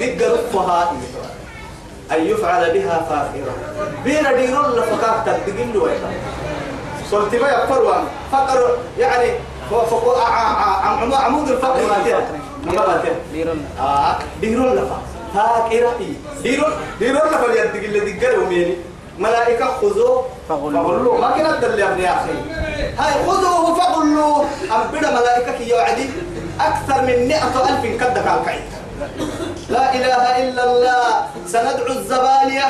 دق 0.00 0.32
رفها 0.34 0.92
أن 2.12 2.26
يفعل 2.26 2.70
بها 2.72 2.98
فاكرة 3.10 3.54
بين 4.04 4.36
ديرون 4.46 4.70
لفكاك 4.72 5.26
تدقل 5.46 5.74
له 5.74 5.90
صرت 7.10 7.34
ما 7.34 7.48
يقفر 7.48 8.04
فقر 8.32 8.76
يعني 8.98 9.30
فوق 9.80 10.18
عمود 11.14 11.48
الفقر 11.48 11.80
ما 11.88 11.98
ديرون 13.32 13.64
آه 13.80 14.16
ديرون 14.40 14.72
لفا 14.74 14.98
فاكرة 15.34 15.92
ديرون 16.42 16.72
ديرون 16.98 17.20
لفا 17.28 17.52
يدق 17.52 17.74
اللي 17.84 18.12
دقل 18.12 18.38
وميني 18.38 18.76
ملائكة 19.18 19.66
خذوه 19.66 20.24
فغلوه. 20.48 21.20
ما 21.20 21.30
كنا 21.30 21.60
تدل 21.60 21.78
يا 21.78 22.12
أخي 22.14 22.32
هاي 22.98 23.26
خذوه 23.26 23.74
فغلوه 23.74 24.44
أبدا 24.70 25.10
ملائكة 25.10 25.62
يا 25.62 25.76
وعدي 25.76 26.10
أكثر 26.60 27.02
من 27.02 27.28
مئة 27.28 27.68
ألف 27.68 28.02
كدك 28.02 28.26
الكعيد 28.40 28.62
لا 29.72 29.94
إله 29.94 30.24
إلا 30.42 30.62
الله. 30.68 31.04
سندعو 31.48 31.92
الزبانية 31.96 32.68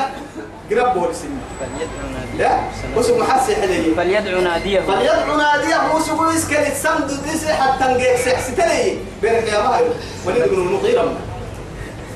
قرب 0.71 0.95
يا 0.95 1.87
ناديه. 2.15 2.51
وسو 2.95 3.19
محسي 3.19 3.55
حليه 3.55 3.95
فليدعو 3.95 4.39
ناديه. 4.41 4.79
فليدعو 4.87 5.35
ناديه. 5.35 5.77
وسو 5.95 6.15
يسكن 6.31 6.63
السمد 6.71 7.09
ديسي 7.23 7.53
حتى 7.53 7.83
نجيك 7.93 8.15
سحستلي 8.25 8.97
بينك 9.21 9.47
يا 9.51 9.59
مهر 9.67 9.83
ولد 10.25 10.49
بن 10.49 10.59
المغيرة. 10.63 11.11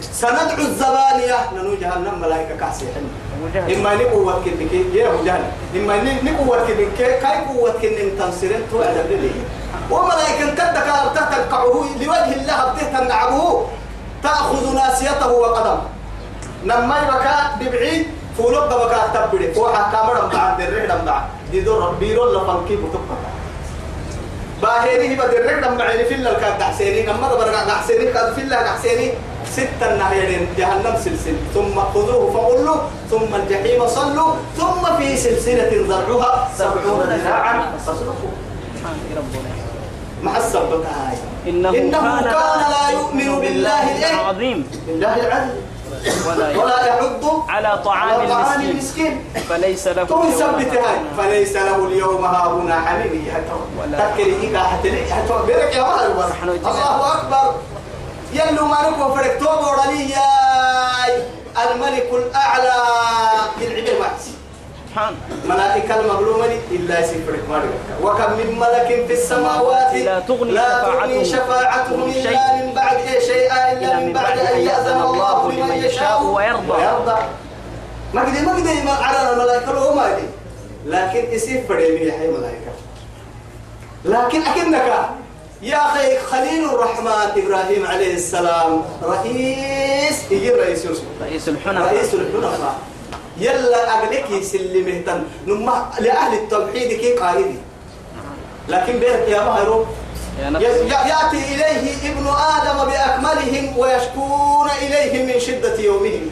سندعو 0.02 0.58
الزبانية 0.58 1.40
ننو 1.56 1.76
جهنم 1.76 2.16
ملائكة 2.22 2.56
كاسي 2.56 2.86
حليه 2.96 3.16
وجهل 3.44 3.68
إما 3.76 3.96
نقوة 3.96 4.34
كنك 4.46 4.74
يا 4.96 5.10
وجهل 5.10 5.44
إما 5.76 5.96
نقوة 6.24 6.58
كنك 6.68 6.98
كاي 6.98 7.38
قوة 7.48 7.72
كنك 7.82 8.16
تنصرين. 8.20 8.62
تو 8.72 8.82
على 8.82 9.04
بلي 9.10 9.32
وملائكة 9.92 10.46
كدك 10.56 10.88
تتنقعه 11.16 11.76
لوجه 12.02 12.34
الله. 12.40 12.60
بتتنقعه 12.74 13.66
تأخذ 14.24 14.76
ناسيته 14.76 15.32
وقدم 15.32 15.80
نما 16.66 16.96
يبكى 16.98 17.38
ببعيد 17.60 18.08
فولوك 18.38 18.70
بكى 18.70 19.02
تبري. 19.14 19.54
فوحا 19.54 19.92
كامرا 19.92 20.30
بعد 20.34 20.62
الرهد 20.62 21.06
بعد 21.06 21.24
دي 21.52 21.62
دور 21.62 21.90
بيرو 22.00 22.26
لفنكي 22.34 22.76
بتبقى. 22.76 23.18
باهيني 24.62 25.16
هبة 25.16 25.26
الرهد 25.26 25.78
بعد 25.78 25.98
في 26.10 26.16
الله 26.16 26.34
كاد 26.34 26.62
حسيني 26.62 27.02
نما 27.06 27.28
برقع 27.28 27.78
حسيني 27.82 28.06
كاد 28.14 28.34
في 28.34 28.42
الله 28.42 28.58
حسيني 28.58 29.14
ستة 29.52 29.96
نهيين 29.96 30.48
جهنم 30.58 30.96
سلسل 31.06 31.36
ثم 31.54 31.76
خذوه 31.94 32.32
فغلوا 32.34 32.78
ثم 33.12 33.36
الجحيم 33.36 33.88
صلوا 33.88 34.34
ثم 34.58 34.84
في 34.98 35.18
سلسلة 35.18 35.72
ذرعها 35.90 36.50
سبعون 36.58 37.10
ذراعا 37.10 37.56
فاسلكوه 37.86 38.32
مع 40.24 40.38
السبت 40.38 40.86
هاي. 40.86 41.18
إنه, 41.48 41.70
إنه 41.70 42.22
كان 42.22 42.24
لا 42.70 42.90
يؤمن 42.92 43.40
بالله؟ 43.40 44.10
العظيم. 44.22 44.68
بالله 44.88 45.16
العدل 45.16 45.62
ولا 46.28 46.64
ولا 46.64 46.86
يحض 46.88 47.44
على 47.50 47.82
طعام 47.86 48.22
المسكين. 48.22 48.70
المسكين. 48.70 49.24
فليس 49.50 49.88
له 49.88 50.04
اليوم 50.04 50.28
يثبت 50.28 50.74
هاي. 50.78 50.98
فليس 51.18 51.56
له 51.56 51.86
اليوم 51.88 52.26
هاهنا 52.26 52.82
حميم. 52.86 53.28
ولا- 53.82 53.98
تذكري 54.00 54.36
إيقا 54.42 54.64
حتى 54.64 54.90
بيرك 55.48 55.76
يا 55.76 55.82
مهر. 55.82 56.52
الله 56.52 57.14
أكبر. 57.14 57.56
يلو 58.34 58.66
ما 58.66 58.90
نكو 58.90 59.16
فرق 59.16 59.38
توبو 59.38 59.70
الملك 61.72 62.10
الأعلى 62.14 62.74
بالعبر 63.60 64.00
معسي 64.00 64.32
سبحان. 64.98 65.16
ملائكة 65.50 66.00
المظلومة 66.00 66.58
إلا 66.72 67.02
سفرك 67.02 67.44
مريم 67.50 67.78
وكم 68.04 68.32
من 68.34 68.60
ملك 68.60 69.06
في 69.08 69.14
السماوات 69.14 69.94
لا 69.94 70.20
تغني 70.20 70.52
لا 70.52 70.70
شفاعتهم 70.70 71.00
تغني 71.00 71.26
شفاعتهم 71.26 72.14
شيء. 72.14 72.30
إلا 72.30 72.66
من 72.66 72.74
بعد 72.74 72.98
إيه 72.98 73.20
شيئا 73.20 73.72
إلا 73.72 74.00
من 74.00 74.14
بعد 74.14 74.40
أن 74.40 74.60
يأذن 74.60 75.02
الله 75.02 75.52
لمن 75.52 75.76
يشاء. 75.76 76.24
ويرضى. 76.24 76.72
ويرضى. 76.72 77.22
ما 78.14 78.22
قدي 78.22 78.42
ما 78.42 78.54
قدي 78.54 78.84
ما 78.84 78.92
على 78.92 79.34
الملائكة 79.34 79.96
ما 79.96 80.04
قدي 80.04 80.28
لكن 80.86 81.36
اسيف 81.36 81.68
فريمي 81.68 82.00
يا 82.00 82.12
حي 82.12 82.28
ملائكة. 82.28 82.72
لكن 84.06 84.42
أكنك 84.42 85.10
يا 85.62 85.78
أخي 85.78 86.20
خليل 86.20 86.66
الرحمن 86.70 87.44
إبراهيم 87.44 87.86
عليه 87.86 88.14
السلام 88.14 88.82
رئيس 89.04 90.32
يجي 90.32 90.50
رئيس 90.52 90.86
يوسف. 90.86 91.04
رئيس 91.22 91.50
الحنفاء. 91.50 91.94
رئيس 91.94 92.14
الحنفاء. 92.14 92.76
يلا 93.40 93.94
أقلك 93.94 94.26
يسلمه 94.32 95.02
تن. 95.06 95.24
نما 95.48 95.90
لأهل 96.00 96.34
التوحيد 96.34 96.90
كي 97.00 97.14
قائدي. 97.14 97.58
لكن 98.70 99.00
بيرك 99.00 99.26
يا 99.28 99.42
مهرو. 99.44 99.86
يأتي 101.12 101.40
إليه 101.54 102.12
ابن 102.12 102.28
آدم 102.28 102.78
بأكملهم 102.90 103.78
ويشكون 103.78 104.68
إليه 104.82 105.14
من 105.26 105.40
شدة 105.40 105.80
يومهم. 105.80 106.30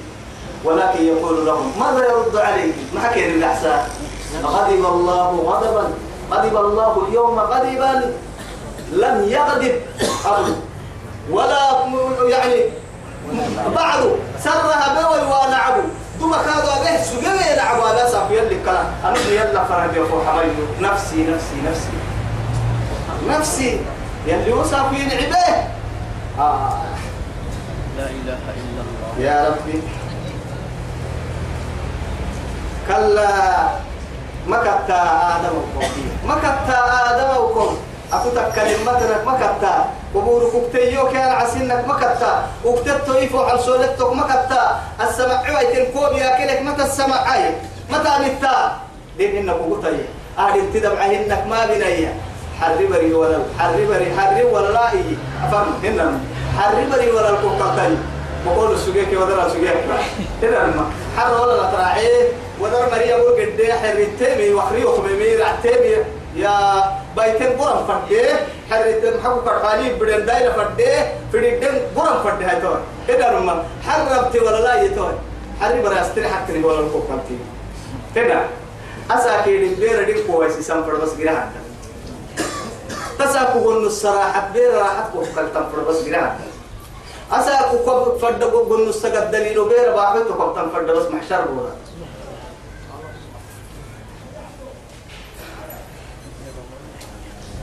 ولكن 0.64 1.06
يقول 1.06 1.46
لهم 1.46 1.80
ماذا 1.80 2.06
يرد 2.06 2.36
عليه 2.36 2.74
ما 2.94 3.00
حكي 3.02 3.26
الأحسان 3.26 3.88
غضب 4.44 4.86
الله 4.86 5.30
غضبا. 5.46 5.94
غضب 6.32 6.56
الله 6.58 7.08
اليوم 7.08 7.40
غضبا. 7.40 8.14
لم 8.92 9.26
يغضب 9.30 9.76
أبدا 10.26 10.56
ولا 11.32 11.86
يعني 12.30 12.62
بعض 13.76 14.02
سرها 14.44 14.94
بول 14.94 15.24
ونعبو 15.24 15.82
ثم 16.20 16.32
كادوا 16.32 16.76
به 16.84 17.04
سجوا 17.04 17.52
يلعبوا 17.54 17.84
على 17.88 18.10
ساق 18.12 18.28
يلي 18.32 18.58
كلام 18.66 18.88
أنا 19.04 19.18
يلا 19.30 19.64
فرد 19.64 19.98
أخو 19.98 20.18
حميد 20.24 20.56
نفسي 20.82 21.28
نفسي 21.28 21.58
نفسي. 21.68 21.98
نفسي؟ 23.30 23.80
يلي 24.28 24.54
وصف 24.54 24.92
يلعبه 24.94 25.48
آه. 26.40 26.82
لا 27.98 28.06
إله 28.06 28.40
إلا 28.60 28.82
الله. 28.86 29.10
يا 29.20 29.50
ربي. 29.50 29.82
كلا 32.88 33.30
ما 34.48 34.58
كتا 34.58 35.02
آدم 35.36 35.56
وقوم 35.58 35.92
ما 36.28 36.36
كتا 36.36 36.80
آدم 37.10 37.30
وقوم 37.38 37.78
أكو 38.14 38.30
تكلم 38.30 38.82
مثلك 38.86 39.22
ما 40.16 40.22
كتا 40.22 40.32
وبورك 40.32 40.70
كتيو 40.70 41.08
كان 41.12 41.32
عسنك 41.32 41.88
ما 41.88 41.94
كتا 41.94 42.48
وكتبت 42.66 43.10
يفو 43.10 43.40
عن 43.40 43.58
سولتك 43.58 44.14
ما 44.14 44.24
كتا 44.24 44.80
السمع 45.02 45.34
عويت 45.34 45.78
الكوب 45.78 46.18
ياكلك 46.18 46.62
متى 46.62 46.84
السمع 46.84 47.16
عاي 47.16 47.52
متى 47.90 48.10
نتا 48.24 48.78
دين 49.18 49.38
إنك 49.38 49.60
وقتي 49.68 49.98
أهل 50.40 50.60
انتدب 50.60 50.96
عهنك 50.96 51.44
ما 51.50 51.66
بنيا 51.66 52.14
حربري 52.62 53.14
ولا 53.14 53.40
حربري 53.60 54.08
حرب 54.18 54.54
ولا 54.54 54.72
لا 54.72 54.92
إيه 54.92 55.16
أفهم 55.44 55.68
هنا 55.84 56.20
حربري 56.58 57.12
ولا 57.12 57.30
الكوكتاي 57.30 57.98
بقول 58.46 58.74
السجيك 58.74 59.12
ودر 59.12 59.46
السجيك. 59.46 59.78
هنا 60.44 60.56
لما 60.56 60.86
حر 61.18 61.42
ولا 61.42 61.62
لا 61.62 61.72
تراعيه 61.72 62.28
ودر 62.62 62.90
مريا 62.92 63.18
بقول 63.18 63.42
قد 63.42 63.72
حر 63.72 63.98
التيمي 63.98 64.54
وخري 64.54 64.86
وخميمي 64.86 65.36
التيمي. 65.50 65.96
يا 66.36 66.84
بايتين 67.16 67.48
قرن 67.58 67.86
فردي 67.88 68.22
حر 68.70 68.86
التيمي 68.86 69.22
حقو 69.24 69.42
كرخالي 69.42 69.94
بدن 69.94 70.26
دايلة 70.26 70.52
فردي 70.54 70.86
فردين 71.34 71.82
قرن 71.96 72.24
فردي 72.24 72.46
هاي 72.46 72.62
توي 72.62 72.78
هنا 73.10 73.38
لما 73.38 73.64
حربتي 73.88 74.40
ولا 74.40 74.62
لا 74.62 74.84
يتوي 74.84 75.14
حربري 75.62 76.02
أستري 76.02 76.28
حكني 76.28 76.64
ولا 76.64 76.80
الكوكتاي 76.80 77.38
هنا 78.16 78.46
أساكيد 79.12 79.62
البير 79.72 80.04
دين 80.04 80.28
كويس 80.28 80.54
سامفر 80.60 80.96
بس 80.96 81.10
جراحة 81.20 81.50
تساكو 83.20 83.60
قلنا 83.60 83.88
الصراحة 83.88 84.50
بير 84.54 84.74
راحت 84.74 85.12
كوكال 85.14 85.54
تنفر 85.54 85.80
بس 85.90 86.04
جراحة 86.04 86.38
أساكو 87.32 87.78
كوب 87.78 88.18
فرد 88.18 88.44
قلنا 88.44 88.90
السقد 88.90 89.32
دليل 89.32 89.66
بير 89.66 89.92
باحث 89.96 90.22
كوب 90.38 90.56
تنفر 90.56 90.82
بس 90.82 91.12
محشر 91.12 91.42
بولا. 91.42 91.70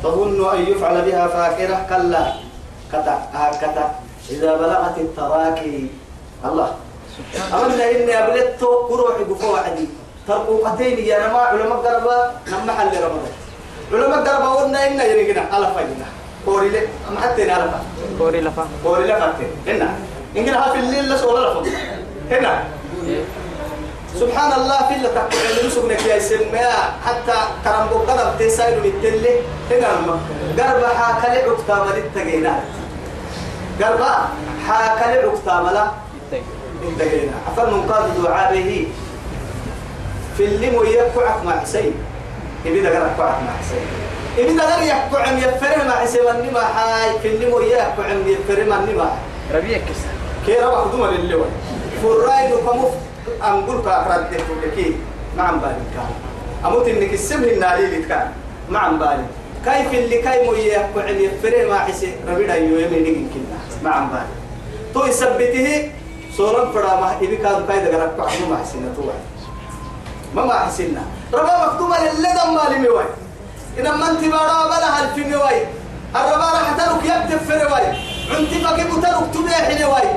تظن 0.02 0.54
أن 0.54 0.60
يفعل 0.70 1.02
بها 1.02 1.26
فاكرة 1.28 1.86
كلا 1.88 2.32
كتا 2.92 3.16
هكذا 3.34 3.94
إذا 4.30 4.50
بلغت 4.56 4.98
التراكي 4.98 5.86
الله 6.44 6.68
أمنا 7.54 7.90
إني 7.90 8.12
أبلت 8.18 8.60
كروح 8.88 9.14
قفوا 9.30 9.58
عدي 9.58 9.86
ترقوقتين 10.28 10.98
يا 10.98 11.28
نما 11.28 11.38
علماء 11.38 11.78
قربا 11.86 12.16
نما 12.52 12.72
حل 12.72 12.86
رمضان 13.04 13.32
علماء 13.92 14.18
قربا 14.26 14.48
قلنا 14.48 14.86
إنا 14.86 15.04
يريقنا 15.04 15.42
على 15.52 15.66
فاجنا 15.74 16.06
قوري 16.46 16.68
لك 16.68 16.88
أما 17.08 17.20
حتى 17.20 17.44
فاجنا 17.44 17.80
كوري 18.18 18.40
لفا 18.40 18.64
قوري 18.84 19.04
حتى 19.14 19.46
هنا 19.66 19.88
إننا 20.36 20.72
في 20.72 20.78
الليل 20.78 21.08
لس 21.12 21.22
ولا 21.24 21.48
لفظ 21.48 21.68
هنا 22.30 22.64
سبحان 24.20 24.52
الله 24.52 24.78
في 24.88 24.94
اللي 24.94 25.08
تقول 25.08 25.66
نسبنك 25.66 26.06
يا 26.06 26.18
سميا 26.18 26.72
حتى 27.06 27.38
كرم 27.64 27.86
بقدر 27.90 28.32
تسايل 28.38 28.80
بالتلي 28.80 29.34
هنا 29.70 29.88
قربا 30.58 30.88
حاكل 30.88 31.50
عكتا 31.50 31.84
ملتقينا 31.84 32.60
قربا 33.80 34.12
حاكل 34.68 35.28
عكتا 35.28 35.62
ملا 35.62 35.86
انتهينا 36.88 37.32
عفر 37.48 37.70
من 37.70 37.82
قاد 37.92 38.22
دعابه 38.22 38.86
في 40.36 40.44
اللي 40.44 40.76
ويقعك 40.76 41.44
مع 41.44 41.60
حسين. 41.60 41.94
إبدا 42.66 42.88
قرأ 42.88 43.08
قعك 43.18 43.38
مع 43.42 43.52
حسين. 43.60 43.86
إبدا 44.38 44.64
قرأ 44.64 44.82
يقعم 44.82 45.38
يفرم 45.38 45.88
مع 45.88 45.94
حسين 45.94 46.28
النما 46.28 46.60
حاي. 46.60 47.18
في 47.22 47.28
اللي 47.28 47.46
ويقعم 47.52 48.26
يفرم 48.26 48.72
النما 48.72 49.10
ربيع 49.54 49.78
كسا 49.78 50.10
كي 50.46 50.54
ربع 50.54 50.84
خدوما 50.84 51.06
للي 51.06 51.44
فرايد 52.02 52.52
وكمف 52.52 52.90
أنقول 53.44 53.82
كأفراد 53.84 54.30
تفكي 54.30 54.96
ما 55.36 55.42
عم 55.42 55.58
بالي 55.58 55.84
كان. 55.94 56.10
أموت 56.66 56.88
إنك 56.88 57.12
السم 57.12 57.44
الناري 57.44 57.84
اللي 57.84 58.02
كان 58.02 58.30
ما 58.70 58.78
عم 58.78 58.98
بالي 58.98 59.26
كيف 59.64 59.94
اللي 59.94 60.18
كاي 60.22 60.46
مو 60.46 60.52
يقعم 60.52 61.16
يفرم 61.20 61.68
مع 61.70 61.78
حسين 61.78 62.14
ربيدا 62.28 62.54
يومي 62.56 62.98
نجي 63.00 63.26
كنا. 63.34 63.58
ما 63.84 63.90
عم 63.90 64.08
بالي 64.08 64.34
تو 64.94 65.04
يثبته. 65.04 65.90
سورة 66.36 66.72
فرا 66.72 67.00
ما 67.00 67.16
إبي 67.20 67.36
كان 67.36 67.64
كايدا 67.68 67.96
قرأ 67.96 68.06
قعم 68.16 68.50
مع 68.50 68.56
حسين 68.64 68.94
توعي 68.96 69.20
ما 70.34 70.44
ما 70.44 70.54
حسنا 70.58 71.02
ربا 71.32 71.66
مكتوبة 71.66 71.96
للي 71.98 72.28
دم 72.32 72.54
مالي 72.54 72.88
مواي 72.88 73.04
إن 73.78 73.84
ما 73.84 74.10
أنت 74.10 74.24
بارا 74.24 74.66
بلا 74.66 74.88
هالفي 75.00 75.24
مواي 75.24 75.66
الربا 76.16 76.48
راح 76.56 76.72
تلك 76.78 77.04
يكتب 77.04 77.38
في 77.46 77.52
رواي 77.52 77.86
عنتي 78.32 78.58
بكي 78.64 78.84
بتلك 78.84 79.34
تبيح 79.34 79.82
رواي 79.84 80.08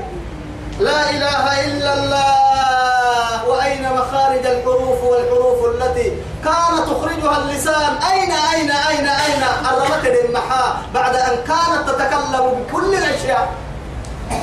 لا 0.80 1.10
إله 1.10 1.66
إلا 1.66 1.92
الله. 1.94 3.48
وأين 3.48 3.84
مخارج 3.94 4.46
الحروف 4.46 5.04
والحروف 5.04 5.60
التي 5.66 6.08
كان 6.44 6.74
تخرجها 6.90 7.38
اللسان؟ 7.38 7.92
أين 8.12 8.32
أين 8.32 8.72
أين 8.72 9.08
أين؟ 9.08 9.44
الرمك 9.72 10.06
المحا 10.06 10.82
بعد 10.94 11.16
أن 11.16 11.36
كانت 11.48 11.90
تتكلم 11.90 12.44
بكل 12.60 12.94
الأشياء. 12.94 13.54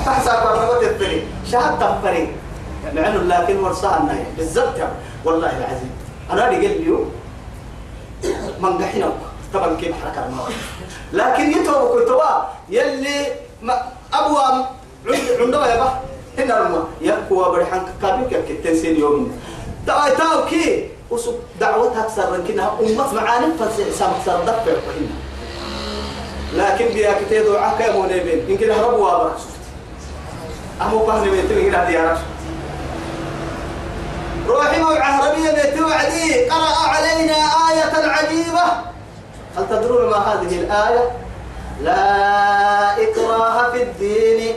تحسب 0.07 0.33
الرمك 0.33 0.83
الفري 0.83 1.29
شهد 1.51 1.79
تفري 1.79 2.37
لأنه 2.92 3.37
لكن 3.37 3.64
ورصانا 3.64 4.25
بالضبط 4.37 4.79
والله 5.25 5.51
العظيم. 5.59 5.90
أنا 6.31 6.42
قال 6.42 6.61
لي 6.61 6.97
من 8.61 8.83
قحنا. 8.83 9.12
طبعا 9.55 9.77
كيف 9.77 9.92
حركة 10.05 10.27
الموت. 10.27 10.53
لكن 11.12 11.51
يتوب 11.53 12.01
كتوا 12.01 12.33
يلي 12.68 13.27
أبوام 14.14 14.66
عند 15.07 15.29
عندما 15.40 15.66
يبقى. 15.75 15.92
هنا 16.38 16.59
رما 16.59 16.85
يقوى 17.01 17.51
بريحان 17.53 17.83
كابيك 18.03 18.33
يكتن 18.33 18.77
سين 18.77 19.01
يوم 19.01 19.38
تاو 19.87 20.14
تاو 20.18 20.45
كي 20.47 20.88
وسب 21.11 21.35
دعوتها 21.61 22.03
أكثر 22.05 22.31
من 22.31 22.45
كنا 22.49 22.71
أمة 22.81 23.14
معاني 23.14 23.47
فسام 23.59 24.11
أكثر 24.11 24.40
دفع 24.45 24.73
هنا 24.73 25.16
لكن 26.55 26.95
بيا 26.95 27.14
كتير 27.27 27.53
دعاء 27.53 27.79
كي 27.79 27.92
مونيبين 27.92 28.47
إن 28.51 28.57
كده 28.57 28.83
رب 28.83 28.99
وابرك 28.99 29.37
أمو 30.83 31.07
بحر 31.07 31.31
بيتو 31.31 31.71
كده 31.71 31.85
ديارك 31.85 32.18
روحي 34.49 34.81
موعى 34.81 34.99
عربية 34.99 35.95
عدي 35.95 36.49
قرأ 36.49 36.88
علينا 36.88 37.35
آية 37.71 38.09
عجيبة. 38.09 38.64
هل 39.57 39.68
تدرون 39.71 40.11
ما 40.11 40.16
هذه 40.16 40.59
الآية؟ 40.61 41.11
لا 41.83 43.03
إكراه 43.03 43.71
في 43.71 43.83
الدين. 43.83 44.55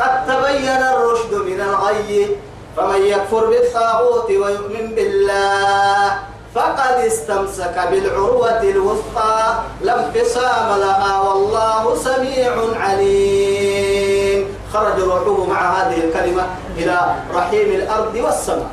قد 0.00 0.26
تبين 0.26 0.68
الرشد 0.68 1.34
من 1.34 1.60
الغي 1.60 2.36
فمن 2.76 3.02
يكفر 3.02 3.46
بالطاغوت 3.46 4.30
ويؤمن 4.30 4.94
بالله 4.94 6.18
فقد 6.54 6.94
استمسك 7.06 7.76
بالعروة 7.90 8.60
الوثقى. 8.62 9.58
لا 9.80 10.06
انفصام 10.06 10.80
لها 10.80 11.20
والله 11.20 11.96
سميع 11.96 12.52
عليم. 12.80 14.56
خرج 14.72 15.00
روحه 15.00 15.44
مع 15.44 15.60
هذه 15.72 16.04
الكلمة 16.04 16.46
إلى 16.76 17.14
رحيم 17.34 17.68
الأرض 17.80 18.14
والسماء. 18.14 18.70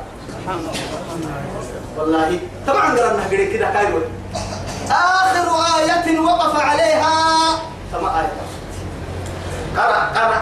والله 1.98 2.38
طبعا 2.66 2.98
قرأنا 2.98 3.28
كده 3.30 3.70
كايرو 3.70 4.00
آخر 4.90 5.46
آية 5.78 6.20
وقف 6.20 6.60
عليها 6.60 7.14
كما 7.92 8.20
آية 8.20 8.32
قرأ 9.76 10.00
قرأ 10.16 10.36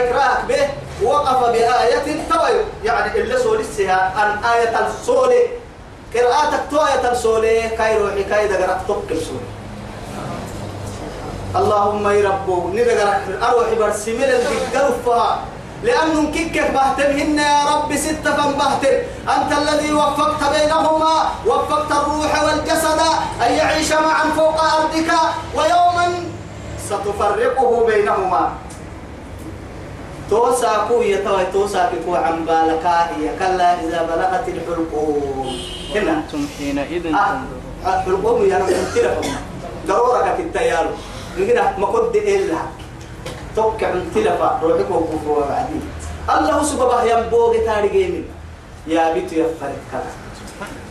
قرأ 0.00 0.18
لا 0.18 0.40
إكراه 0.40 0.46
به 0.48 0.68
وقف 1.02 1.40
بآية 1.52 2.24
توي. 2.30 2.60
يعني 2.84 3.20
اللي 3.20 3.38
سولسها 3.38 4.12
أن 4.16 4.44
آية 4.44 4.86
السولة 4.86 5.42
قراءتك 6.14 6.60
تو 6.70 6.76
آية 6.76 7.12
السولة 7.12 7.70
كايرو 7.78 8.08
حكاية 8.10 8.56
قرأت 8.56 8.80
تبكي 8.88 9.20
سولة 9.24 9.48
اللهم 11.56 12.10
يربو 12.10 12.68
ندقر 12.68 13.48
أروح 13.48 13.68
برسمين 13.78 14.22
الدقر 14.22 14.94
فها. 15.06 15.38
لأنه 15.82 16.30
كيك 16.32 16.60
بهتمهن 16.74 17.38
يا 17.38 17.64
رب 17.74 17.96
ستة 17.96 18.36
فانبهتم 18.36 18.96
أنت 19.28 19.50
الذي 19.62 19.92
وفقت 19.92 20.40
بينهما 20.54 21.30
وفقت 21.46 21.90
الروح 21.92 22.42
والجسد 22.44 23.00
أن 23.46 23.52
يعيش 23.52 23.92
معا 23.92 24.24
فوق 24.36 24.60
أرضك 24.64 25.10
ويوما 25.54 26.24
ستفرقه 26.86 27.86
بينهما. 27.86 28.52
توساكو 30.30 31.02
يتوي 31.02 31.44
توساكو 31.52 32.14
عن 32.14 32.44
بالك 32.44 32.86
هي 32.86 33.26
كلا 33.38 33.68
إذا 33.84 34.00
بلغت 34.02 34.46
الحلقوم. 34.48 35.56
هنا. 35.94 36.12
أنتم 36.12 36.46
حينئذ 36.58 37.06
آه. 37.06 37.10
تنظرون. 37.10 37.62
الحلقوم 37.86 38.38
يا 38.50 38.58
رب 38.58 38.66
تلفهم 38.94 39.36
ضرورك 39.86 40.36
التيار 40.38 40.86
نقدر 41.38 41.66
ما 41.78 41.86
كنت 41.86 42.16
إلا. 42.16 42.60
توقع 43.56 43.88
من 43.92 44.10
تلفا 44.14 44.60
روحك 44.62 44.90
وكفوا 44.90 45.42
بعدين. 45.50 45.82
الله 46.30 46.62
سبحانه 46.62 47.02
ينبوغ 47.10 47.52
تارجيني 47.66 48.22
يا 48.86 49.12
بيت 49.14 49.32
يا 49.32 49.46
فرق 49.60 49.82
كذا 49.92 50.12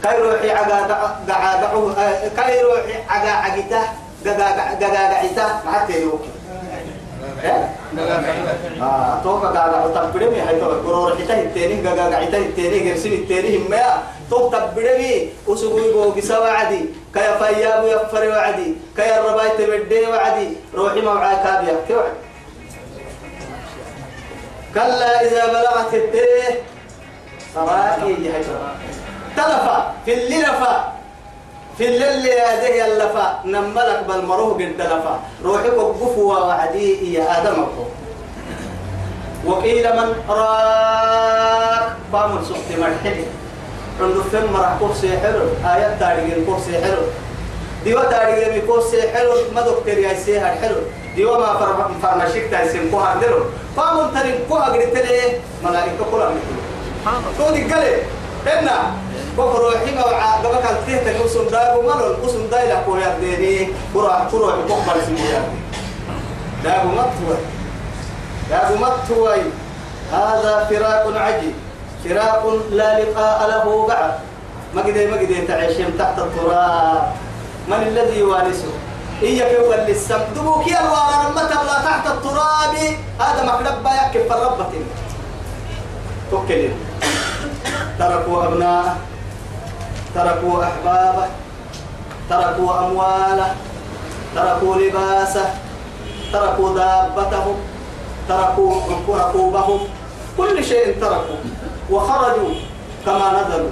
كاي 0.04 0.22
روحي 0.22 0.52
عقا 0.52 0.80
قعا 1.30 1.54
كاي 2.38 2.62
روحي 2.62 2.94
عقا 3.10 3.30
عقيته 3.30 3.84
قعا 4.26 4.76
قعا 4.82 5.08
عقيته 5.14 5.48
ما 5.66 5.72
حتى 5.72 6.02
يوكي 6.02 6.32
آه 8.82 9.22
توقع 9.24 9.50
قعا 9.50 9.88
تبدمي 10.12 10.40
هاي 10.40 10.60
توقع 10.60 10.78
قرور 10.78 11.16
حتى 11.16 11.42
التاني 11.42 11.88
قعا 11.88 12.10
قعيته 12.10 12.38
التاني 12.38 12.92
قرسين 12.92 13.14
التاني 13.14 13.58
هم 13.58 13.74
يا 13.74 14.04
توق 14.30 14.52
تبدمي 14.52 15.30
وسقوي 15.48 15.94
بوغي 15.94 16.22
سوا 16.22 16.48
عدي 16.48 16.86
كيا 17.14 17.38
فيابو 17.38 17.88
يفر 17.88 18.28
وعدي 18.30 18.76
كيا 18.96 19.20
الربايت 19.20 19.54
تبدي 19.62 20.08
وعدي 20.08 20.48
روحي 20.76 21.02
موعى 21.02 21.36
كابيا 21.36 21.76
كيوعد 21.88 22.14
كلا 24.74 25.22
إذا 25.22 25.48
بلغت 25.48 25.94
التيه 25.94 26.62
سرائي 27.56 28.14
جهجرة 28.14 28.76
تلفا 29.36 29.94
في 30.06 30.14
اللفا 30.14 30.99
في 31.80 31.88
الليل 31.88 32.26
يا 32.26 32.86
اللفا 32.88 33.40
نملك 33.46 34.04
بالمروه 34.08 34.54
قد 34.54 34.76
تلفا 34.80 35.20
روحك 35.44 35.72
قفوا 36.02 36.36
وعدي 36.36 37.14
يا 37.14 37.24
آدم 37.40 37.68
وقيل 39.46 39.86
من 39.96 40.10
راك؟ 40.30 41.96
بامن 42.14 42.44
سقط 42.46 42.70
مرحلي 42.80 43.26
عنده 44.02 44.24
فم 44.32 44.56
راح 44.56 44.74
كرسي 44.80 45.18
حلو. 45.18 45.46
آيات 45.64 46.00
تاريخ 46.00 46.44
كرسي 46.48 46.76
حلو. 46.84 47.04
ديوا 47.84 48.04
تاريخ 48.04 48.48
مي 48.48 48.62
كرسي 48.62 49.02
حلو. 49.16 49.34
ما 49.56 49.62
دكتور 49.62 49.98
يا 50.04 50.14
سيها 50.14 50.60
حلو. 50.62 50.76
ديوا 51.16 51.38
ما 51.38 51.54
فرم 51.60 52.00
فرمشيك 52.04 52.52
تايسين 52.52 52.92
كوها 52.92 53.16
دلو 53.22 53.40
فامن 53.78 54.14
ترين 54.14 54.40
كوها 54.50 54.66
قلت 54.66 54.96
لي 54.96 55.40
ملائكة 55.64 56.04
كلها 56.12 56.28
الله. 56.28 57.32
تودي 57.38 57.64
قلي؟ 57.64 57.96
إنا 58.60 58.92
بكرو 59.38 59.72
حما 59.72 60.06
وع 60.06 60.36
قبك 60.36 60.66
التيه 60.72 60.98
تنوسن 60.98 61.48
داغو 61.52 61.82
مالون 61.82 62.16
وسن 62.24 62.50
دايلا 62.50 62.82
كو 62.86 62.98
يا 62.98 63.18
ديني 63.20 63.74
كرو 63.94 64.10
كرو 64.32 64.48
بكبر 64.48 64.96
اسمه 65.04 65.22
يا 65.22 65.44
داغو 66.64 66.90
متوي 66.90 67.38
داغو 68.50 68.76
متوي 68.76 69.42
هذا 70.12 70.68
فراق 70.70 71.06
عجيب. 71.18 71.54
فراق 72.04 72.44
لا 72.72 73.00
لقاء 73.00 73.40
له 73.50 73.88
بعد. 73.88 74.14
ما 74.76 74.82
قدي 74.82 75.06
ما 75.06 75.18
قدي 75.18 75.42
تعيشين 75.42 75.98
تحت 75.98 76.20
التراب. 76.20 77.14
من 77.68 77.74
الذي 77.74 78.20
يوارثه 78.20 78.72
إياك 79.22 79.56
هو 79.60 79.74
اللي 79.74 79.92
السم. 79.92 80.20
دبوك 80.36 80.68
يا 80.68 80.80
الوارى 80.80 81.16
لما 81.30 81.44
تحت 81.86 82.08
التراب. 82.08 82.76
هذا 83.20 83.42
مكربة 83.44 83.92
يكف 83.94 84.32
الربة. 84.32 84.66
توكلين 86.32 86.74
تركوا 88.00 88.44
أبناءه. 88.44 88.98
تركوا 90.16 90.64
أحبابه 90.64 91.28
تركوا 92.30 92.80
أمواله 92.80 93.56
تركوا 94.36 94.76
لباسه 94.76 95.54
تركوا 96.34 96.76
دابتهم 96.76 97.56
تركوا 98.30 98.82
ركوبهم 99.10 99.80
كل 100.38 100.64
شيء 100.64 101.02
تركوا 101.02 101.36
وخرجوا 101.90 102.54
كما 103.06 103.42
نزلوا. 103.42 103.70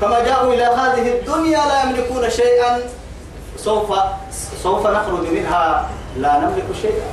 كما 0.00 0.20
جاءوا 0.24 0.54
إلى 0.54 0.64
هذه 0.64 1.12
الدنيا 1.12 1.58
لا 1.58 1.82
يملكون 1.82 2.30
شيئا. 2.30 2.80
سوف 3.56 3.98
سوف 4.62 4.86
نخرج 4.86 5.28
منها. 5.32 5.88
لا 6.16 6.38
نملك 6.38 6.64
شيئا. 6.82 7.08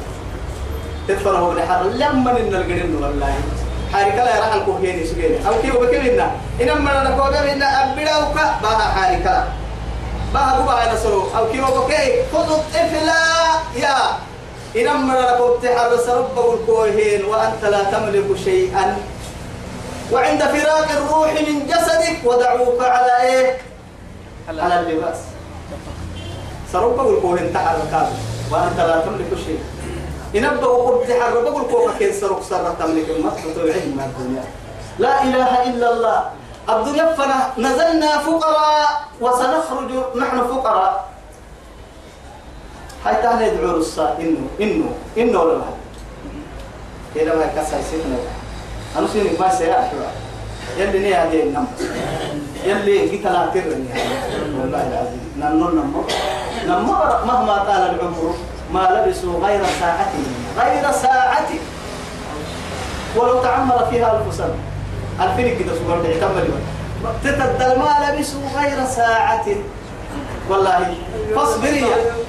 تدفنه 1.07 1.49
بالحر 1.49 1.83
لما 1.83 2.31
القرن 2.31 2.95
والله. 3.03 3.35
حارك 3.93 4.15
لا 4.15 4.37
يرحل 4.37 4.65
كوهيني 4.65 5.05
سجيني 5.07 5.47
أو 5.47 5.61
كيف 5.61 5.75
بكلنا 5.77 6.31
إنما 6.61 7.17
كوجا 7.17 7.41
منا 7.53 7.83
أبداوك 7.83 8.33
بها 8.33 8.79
حارك 8.95 9.25
لا 10.33 10.59
بها 10.59 10.83
أنا 10.83 10.95
سلو 10.99 11.23
أو 11.37 11.51
كيف 11.51 11.65
بكي 11.71 12.23
خذوا 12.33 12.57
الطفلا 12.57 13.23
يا 13.75 13.97
إنما 14.75 15.37
كنت 15.39 15.65
حرس 15.65 16.09
ربه 16.09 16.53
الكوهين 16.53 17.25
وأنت 17.25 17.65
لا 17.65 17.83
تملك 17.83 18.37
شيئا 18.43 18.97
وعند 20.11 20.43
فراق 20.43 20.87
الروح 20.91 21.33
من 21.33 21.67
جسدك 21.67 22.19
ودعوك 22.25 22.81
على 22.81 23.21
إيه 23.21 23.57
على 24.49 24.79
اللباس 24.79 25.17
سربه 26.73 27.09
الكوهين 27.09 27.53
تحرك 27.53 28.09
وأنت 28.51 28.77
لا 28.77 29.01
تملك 29.05 29.31
شيئا 29.45 29.63
ينبأ 30.33 30.67
وقبت 30.67 31.11
حرب 31.11 31.43
بقول 31.43 31.63
كوكا 31.71 31.97
كين 31.99 32.13
سرق 32.13 32.41
سرة 32.41 32.75
تملك 32.79 33.09
المصر 33.09 33.53
توعد 33.55 33.85
من 33.93 34.01
الدنيا 34.01 34.43
لا 34.99 35.23
إله 35.23 35.51
إلا 35.69 35.87
الله. 35.93 36.19
الدنيا 36.69 37.13
فنا 37.13 37.39
نزلنا 37.57 38.17
فقراء 38.17 38.89
وسنخرج 39.21 39.91
نحن 40.15 40.37
فقراء. 40.47 41.09
هاي 43.05 43.15
تهنا 43.15 43.45
يدعو 43.47 43.77
الصا 43.77 44.17
إنه 44.19 44.47
إنه 44.61 44.89
إنه 45.17 45.39
ولا 45.39 45.53
بعد 45.53 45.75
كده 47.15 47.35
ما 47.35 47.43
يكسر 47.45 47.77
سيدنا 47.91 48.17
أنا 48.97 49.07
سيني 49.07 49.37
ما 49.39 49.49
سيا 49.49 49.91
يلي 50.77 50.99
ني 50.99 51.15
هذه 51.15 51.43
النم 51.43 51.67
يلي 52.63 53.09
جيت 53.09 53.25
لا 53.25 53.51
ترني 53.53 53.91
والله 54.57 54.81
العظيم. 54.87 55.23
ننو 55.39 55.67
نمو 55.69 56.01
نمو 56.67 56.93
مهما 57.27 57.55
طال 57.67 57.83
العمر 57.91 58.35
ما 58.73 58.83
لبسوا 58.93 59.45
غير 59.45 59.61
ساعة 59.79 60.13
غير 60.57 60.91
ساعة. 60.91 61.49
ولو 63.15 63.43
تعمر 63.43 63.85
فيها 63.89 64.17
ألف 64.17 64.35
سنة 64.35 64.55
الفين 65.21 65.59
كده 65.59 65.71
سوبر 65.77 66.03
تعتمد 66.03 66.49
تتدل 67.23 67.79
ما 67.79 67.91
لبسوا 68.03 68.41
غير 68.57 68.85
ساعة. 68.85 69.45
والله 70.49 70.95
فاصبري 71.35 71.85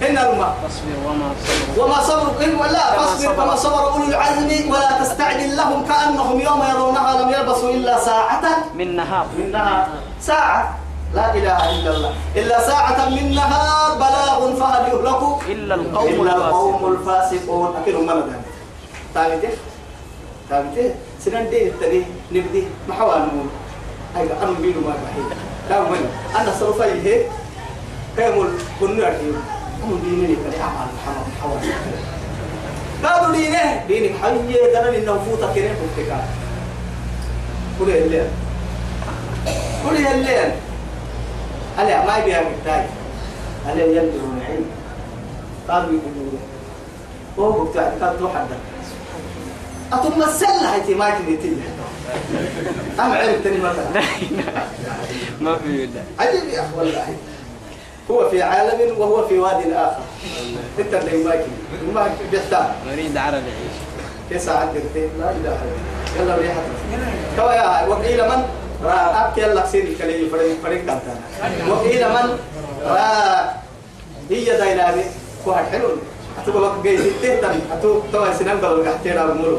إن 0.08 0.18
الماء 0.18 0.54
فاصبر 0.62 0.96
وما 1.06 1.28
صبر 1.44 1.84
وما 1.84 2.00
صبرك 2.00 2.36
إلا 2.40 2.60
ولا 2.60 2.92
فاصبر 2.96 3.22
صبر. 3.22 3.34
كما 3.34 3.56
صبر 3.56 3.92
أولو 3.92 4.04
العزم 4.04 4.70
ولا 4.70 5.02
تستعجل 5.02 5.56
لهم 5.56 5.84
كأنهم 5.86 6.40
يوم 6.40 6.62
يرونها 6.70 7.22
لم 7.22 7.28
يلبسوا 7.30 7.70
إلا 7.70 7.98
ساعة. 7.98 8.42
من 8.74 8.96
نهار. 8.96 9.26
من 9.38 9.52
نهار. 9.52 9.88
ساعة. 10.20 10.78
لا 11.14 11.34
إله 11.34 11.58
إلا 11.70 11.90
الله. 11.96 12.12
إلا 12.36 12.56
ساعة 12.66 13.08
من 13.08 13.34
نهار 13.34 13.94
بلاغ 14.02 14.40
فهل 14.60 14.82
يهلك؟ 14.92 15.22
إلا 15.48 15.74
القوم 15.74 16.08
إلا 16.08 16.36
القوم 16.36 16.92
الفاسقون. 16.92 17.76
أكيد 17.82 17.94
هم 17.94 18.06
مدى 18.06 18.36
تابته 19.14 19.52
تابته 20.50 20.94
سنن 21.22 21.50
دي؟ 21.50 21.68
التري 21.68 22.02
نبدي 22.32 22.62
ما 22.88 22.94
حوال 22.94 23.20
نقول. 23.30 23.48
أيضا 24.16 24.34
أنا 24.42 24.54
بينو 24.62 24.80
ما 24.80 24.94
بحيد 24.94 25.26
لا 25.70 25.80
من 25.80 26.02
أنا 26.38 26.52
سوف 26.58 26.80
يهي 26.80 27.26
كيمول 28.16 28.48
كنا 28.80 29.06
أرحيو 29.06 29.34
هم 29.82 29.90
ديني 30.04 30.36
كلي 30.36 30.60
أعمال 30.60 30.88
محمد 30.96 31.26
حوال 31.42 31.58
قالوا 33.04 33.36
دينه 33.36 33.84
ديني 33.88 34.08
حي 34.18 34.38
دنا 34.74 34.98
إنه 34.98 35.18
فوتا 35.26 35.52
كريم 35.54 35.74
فوتكا 35.74 36.18
قولي 37.78 37.98
الليل. 37.98 38.28
قولي 39.84 40.14
الليل. 40.14 40.50
ألا 41.78 42.06
ما 42.06 42.16
يبيها 42.18 42.40
مكتاي 42.40 42.84
ألا 43.72 43.84
يلدرون 43.84 44.42
عين 44.48 44.66
قالوا 45.68 45.92
يقولون 45.98 46.38
هو 47.38 47.64
بتاع 47.64 48.12
تروح 48.18 48.32
حدا 48.32 48.58
أتم 49.92 50.22
السلة 50.22 50.74
هاي 50.74 50.94
ما 50.94 51.10
تنتي 51.10 51.56
أم 53.00 53.12
عرفتني 53.12 53.58
مثلا 53.58 54.02
ما 55.40 55.56
في 55.56 55.84
إلا 55.84 56.02
عجيب 56.18 56.48
يا 56.48 56.70
والله. 56.78 57.16
هو 58.10 58.30
في 58.30 58.42
عالم 58.42 58.98
وهو 58.98 59.28
في 59.28 59.38
واد 59.38 59.72
آخر 59.72 60.02
أنت 60.78 60.94
اللي 60.94 61.24
ما 61.24 61.34
ما 61.94 62.10
بيحتاج. 62.30 62.66
نريد 62.86 63.16
عرب 63.16 63.34
يعيش. 63.34 63.76
تسعة 64.30 64.72
لا 65.18 65.30
إله 65.30 65.30
إلا 65.30 65.34
الله. 65.36 65.58
يلا 66.20 66.36
ريحة 66.36 66.60
يا 67.52 67.88
وقيل 67.88 68.28
من؟ 68.28 68.44
أبكي 68.92 69.46
الله 69.46 69.64
سير 69.66 69.84
كلي 69.98 70.28
فريق 70.30 70.56
فريق 70.62 70.80
كنتنا 70.80 71.20
وقيل 71.68 72.08
من 72.08 72.38
را 72.84 73.50
هي 74.30 74.44
دايلاني 74.44 75.04
واحد 75.46 75.64
حلو 75.72 75.88
أتقول 76.42 76.62
لك 76.64 76.72
جاي 76.84 76.96
تهتم 77.22 77.60
أتو 77.72 78.00
توا 78.12 78.32
سنان 78.38 78.60
قالوا 78.60 78.84
قحتنا 78.88 79.26
بمرو 79.26 79.58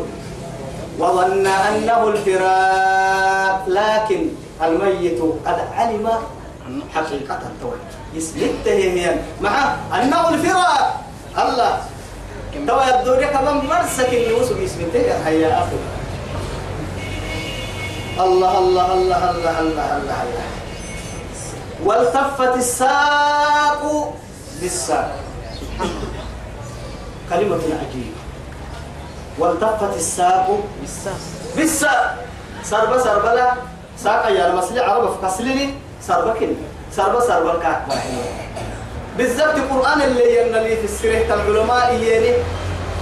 وظن 1.00 1.48
أنه 1.48 2.08
الفراق 2.08 3.64
لكن 3.68 4.22
الميت 4.64 5.20
قد 5.46 5.60
علم 5.78 6.10
حقيقة 6.96 7.40
التوحيد 7.50 7.90
يسلكته 8.14 8.72
هي 8.74 9.16
مع 9.42 9.76
أنه 10.02 10.30
الفراق 10.30 11.02
الله 11.38 11.82
توا 12.68 13.00
الدنيا 13.02 13.28
كمان 13.28 13.56
مرسك 13.68 14.10
اللي 14.14 14.34
وصل 14.34 14.56
اسمته 14.64 15.00
يا 15.00 15.62
أخي 15.62 15.76
الله 18.16 18.58
الله 18.58 18.94
الله 18.94 19.22
الله 19.32 19.60
الله 19.60 19.88
الله 19.98 20.18
الله. 20.24 20.48
والتفت 21.86 22.54
الساق 22.58 23.82
بالساق. 24.62 25.12
كلمة 27.30 27.60
عجيبة 27.82 28.20
والتفت 29.40 29.94
الساق 29.96 30.48
بالساس 30.82 31.24
بالساق. 31.56 32.18
سربا 32.64 32.98
سربا 33.04 33.28
لا. 33.36 33.54
ساق 34.00 34.32
يا 34.32 34.48
المسلي 34.48 34.80
عرب 34.80 35.12
في 35.12 35.28
كسلني 35.28 35.74
سربا 36.08 36.34
كن. 36.40 36.56
سربا 36.96 37.20
سربا 37.20 37.52
الكعب 37.56 37.82
بالضبط 39.18 39.56
القرآن 39.56 40.02
اللي 40.02 40.42
ينلي 40.42 40.76
في 40.76 40.86
السيرة 40.86 41.34
العلماء 41.34 41.94
يني 41.94 42.34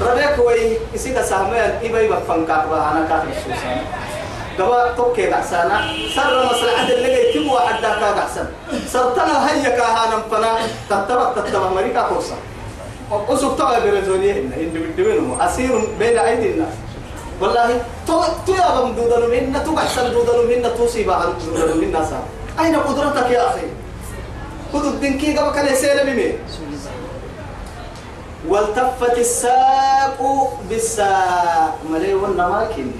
ربك 0.02 0.38
وي 0.45 0.78
يسيك 0.93 1.21
سهمان 1.21 1.80
إبا 1.84 1.99
يبقى 2.02 2.21
فنكاك 2.28 2.65
أنا 2.69 3.06
كافر 3.10 3.28
السوسان 3.30 3.78
قبا 4.60 4.94
توكي 4.98 5.30
بحسانا 5.30 5.82
سر 6.16 6.46
مصلحة 6.46 6.88
اللي 6.89 7.30
يتم 7.30 7.50
واحد 7.52 7.82
داكا 7.82 8.12
بحسن 8.12 8.46
سرتنا 8.88 9.50
هيا 9.50 9.70
كاهانا 9.70 10.18
فنا. 10.32 10.54
تتبع 10.89 11.34
تتبع 11.36 11.70
مريكا 11.70 12.02
قرصة 12.02 12.36
أسوك 13.30 13.58
توا 13.58 13.80
برزونيه 13.80 14.32
إن 14.32 14.70
بدوينه 14.74 15.38
أسير 15.46 15.72
بين 16.00 16.18
أيدي 16.18 16.50
الناس 16.52 16.74
والله 17.42 17.82
تو 18.08 18.24
تو 18.48 18.54
يا 18.54 18.82
بم 18.82 18.92
دودن 18.96 19.30
منا 19.30 19.60
تو 19.60 19.72
بحسن 19.76 20.12
دودن 20.12 20.48
منا 20.50 20.70
توصي 20.70 21.04
بعد 21.04 21.28
دودن 21.46 21.78
منا 21.78 22.06
سا 22.06 22.20
أين 22.63 22.76
قدرتك 22.76 23.30
يا 23.32 23.50
أخي؟ 23.50 23.68
خذ 24.74 24.86
الدنكي 24.86 25.38
قبل 25.38 25.52
كان 25.56 25.74
يسير 25.74 26.04
بمين 26.04 26.38
والتفت 28.48 29.18
الساق 29.18 30.20
بالساق. 30.70 31.76
ملي 31.89 32.13
والنماكن 32.13 32.92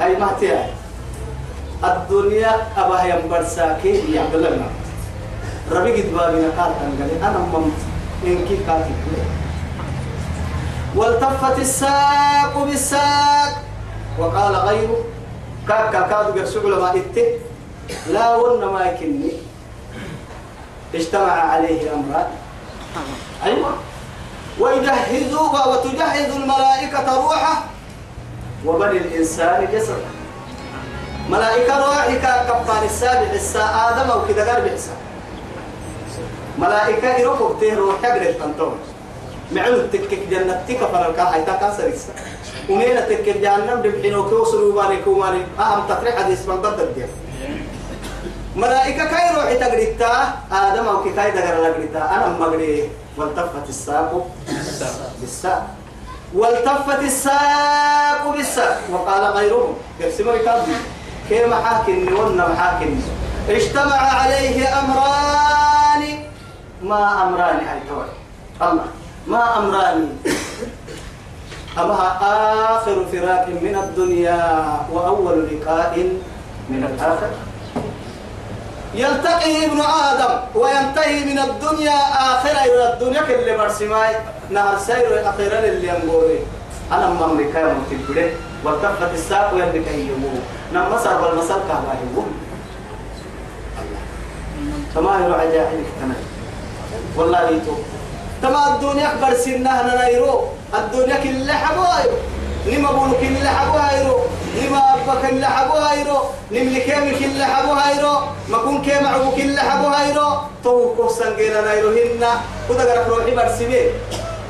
أي 0.00 0.16
ما 0.16 0.30
الدنيا 1.84 2.52
أبا 2.76 3.02
ينبر 3.02 3.44
ساكي 3.44 4.12
يا 4.12 4.20
عبد. 4.20 4.62
ربي 5.72 6.02
قد 6.02 6.08
بابنا 6.14 6.48
قال 6.58 6.72
أنا 7.22 7.38
مم 7.38 7.70
إنكي 8.26 8.56
كاتب 8.66 8.94
والتفت 10.96 11.58
الساق 11.58 12.64
بالساق. 12.64 13.52
وقال 14.18 14.56
غيره. 14.56 15.04
كاك 15.68 16.08
كادو 16.10 16.38
يرسل 16.38 16.72
لما 16.72 16.96
إته 16.96 17.26
لا 18.10 18.36
ونما 18.36 18.92
كني 18.96 19.32
اجتمع 20.94 21.32
عليه 21.32 21.92
أمران. 21.92 22.30
أيوة. 23.44 23.72
ويجهزوا 24.60 25.66
وتجهز 25.66 26.30
الملائكة 26.36 27.14
روحه. 27.16 27.64
وبني 28.66 28.98
الإنسان 28.98 29.68
جسده 29.72 29.96
ملائكة 31.30 31.86
روحي 31.86 32.16
كفار 32.18 32.84
السابع 32.84 33.32
الساعة 33.32 33.90
آدم 33.90 34.10
أو 34.10 34.26
كده 34.28 34.54
قرب 34.54 34.68
حساب 34.68 34.96
ملائكة 36.58 37.16
يروحوا 37.16 37.54
بتهروا 37.54 37.92
حقر 38.02 38.22
التنطور 38.22 38.76
معلو 39.52 39.86
تكك 39.86 40.28
جنة 40.30 40.62
تكفر 40.68 41.10
الكا 41.10 41.24
حيتا 41.24 41.52
كاسر 41.52 41.86
السا 41.86 42.12
ومين 42.68 42.96
تكك 42.96 43.28
جهنم 43.28 43.80
دبحينو 43.80 44.30
كوصلوا 44.30 44.72
بارك 44.72 45.06
وماري 45.06 45.46
أهم 45.58 45.88
تطريح 45.88 46.22
حديث 46.22 46.48
من 46.48 46.56
ضد 46.56 46.80
الدين. 46.80 47.08
ملائكة 48.56 49.04
كاي 49.04 49.36
روحي 49.36 49.54
تقريتا؟ 49.54 50.34
آدم 50.52 50.88
أو 50.88 51.04
كاي 51.04 51.30
دقر 51.30 51.62
لقريتا. 51.62 51.98
أنا 51.98 52.28
مقري. 52.40 52.90
والتفت 53.16 53.68
الساق. 53.68 54.26
بالساق. 55.20 55.66
والتفت 56.34 57.00
الساق 57.02 58.22
بالساق. 58.36 58.80
وقال 58.92 59.24
غيرهم 59.32 59.74
يرسم 60.00 60.28
ركابي 60.28 60.76
كيما 61.28 61.56
حاكم 61.56 61.98
ونا 62.16 62.48
محاكم 62.48 63.00
اجتمع 63.48 63.96
عليه 63.96 64.68
أمران. 64.78 66.02
ما 66.82 67.22
أمران 67.22 67.58
هاي 67.64 67.80
توي 67.88 68.08
الله. 68.62 68.86
ما 69.26 69.58
أمران. 69.58 70.16
أما 71.78 72.08
آخر 72.76 73.06
فراق 73.12 73.46
من 73.48 73.74
الدنيا 73.74 74.42
وأول 74.92 75.48
لقاء 75.48 75.94
من 76.68 76.80
الآخر. 76.84 77.30
يلتقي 78.94 79.66
ابن 79.66 79.80
آدم 79.80 80.34
وينتهي 80.54 81.24
من 81.24 81.38
الدنيا 81.38 81.98
آخرة 82.32 82.64
إلى 82.64 82.92
الدنيا 82.92 83.22
كل 83.22 83.58
مرسماي. 83.58 84.16
نهر 84.50 84.78
سير 84.78 85.28
أخيرا 85.28 85.58
اللي 85.58 85.88
ينقولي. 85.88 86.38
أنا 86.92 87.06
مملكة 87.10 87.74
ممتبلة 87.74 88.30
والتفت 88.64 89.12
الساق 89.14 89.54
وينبك 89.54 89.88
يمو 89.88 90.28
نما 90.72 90.98
سرب 91.04 91.32
المسار 91.32 91.60
كهما 91.68 91.94
يمو 92.02 92.22
كما 94.94 95.24
يروح 95.24 95.44
جاهل 95.44 95.84
كتنا 95.84 96.14
والله 97.16 97.50
يتو 97.50 97.74
تما 98.42 98.74
الدنيا 98.74 99.12
أكبر 99.12 99.34
سنة 99.34 99.82
نايرو. 99.82 100.44
الدنيا 100.74 101.16
كل 101.16 101.52
حبايو 101.52 102.12
لما 102.66 102.92
بقولوا 102.92 103.20
كل 103.20 103.48
حبايرو 103.48 104.16
لما 104.62 104.82
ربك 104.94 105.24
إلا 105.24 105.48
حبو 105.48 105.72
هايرو 105.72 106.18
نملي 106.52 106.80
كيمك 106.80 107.22
إلا 107.22 107.44
حبو 107.46 107.72
هايرو 107.72 108.14
ما 108.48 108.58
كون 108.58 108.82
كيم 108.82 109.06
عبوك 109.06 109.34
إلا 109.38 109.62
حبو 109.62 109.86
هايرو 109.86 110.28
تو 110.64 110.94
كوسن 110.96 111.36
جينا 111.36 111.60
نايرو 111.60 111.88
هنا 111.88 112.30
وده 112.70 112.82
قرأ 112.92 113.08
روحي 113.08 113.34
برسمي 113.34 113.82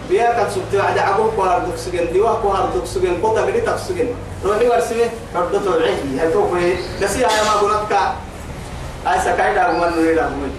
بيا 0.08 0.32
كان 0.32 0.46
سبت 0.54 0.72
واحد 0.74 0.98
عبوك 0.98 1.38
وهار 1.38 1.58
دوك 1.58 1.76
سجن 1.76 2.12
ديوه 2.12 2.46
وهار 2.46 2.70
دوك 2.74 2.86
سجن 2.86 3.22
قطع 3.22 3.44
بدي 3.44 3.60
تفسجن 3.60 4.08
روحي 4.44 4.68
برسمي 4.68 5.06
ردت 5.34 5.66
العهي 5.66 6.20
هاي 6.20 6.32
تو 6.32 6.48
في 6.54 6.76
دسي 7.00 7.24
هاي 7.24 7.44
ما 7.44 7.52
قلت 7.60 7.90
كا 7.90 8.14
هاي 9.06 9.20
سكاي 9.20 9.54
دار 9.54 9.72
من 9.72 10.02
نريد 10.02 10.18
أقول 10.18 10.50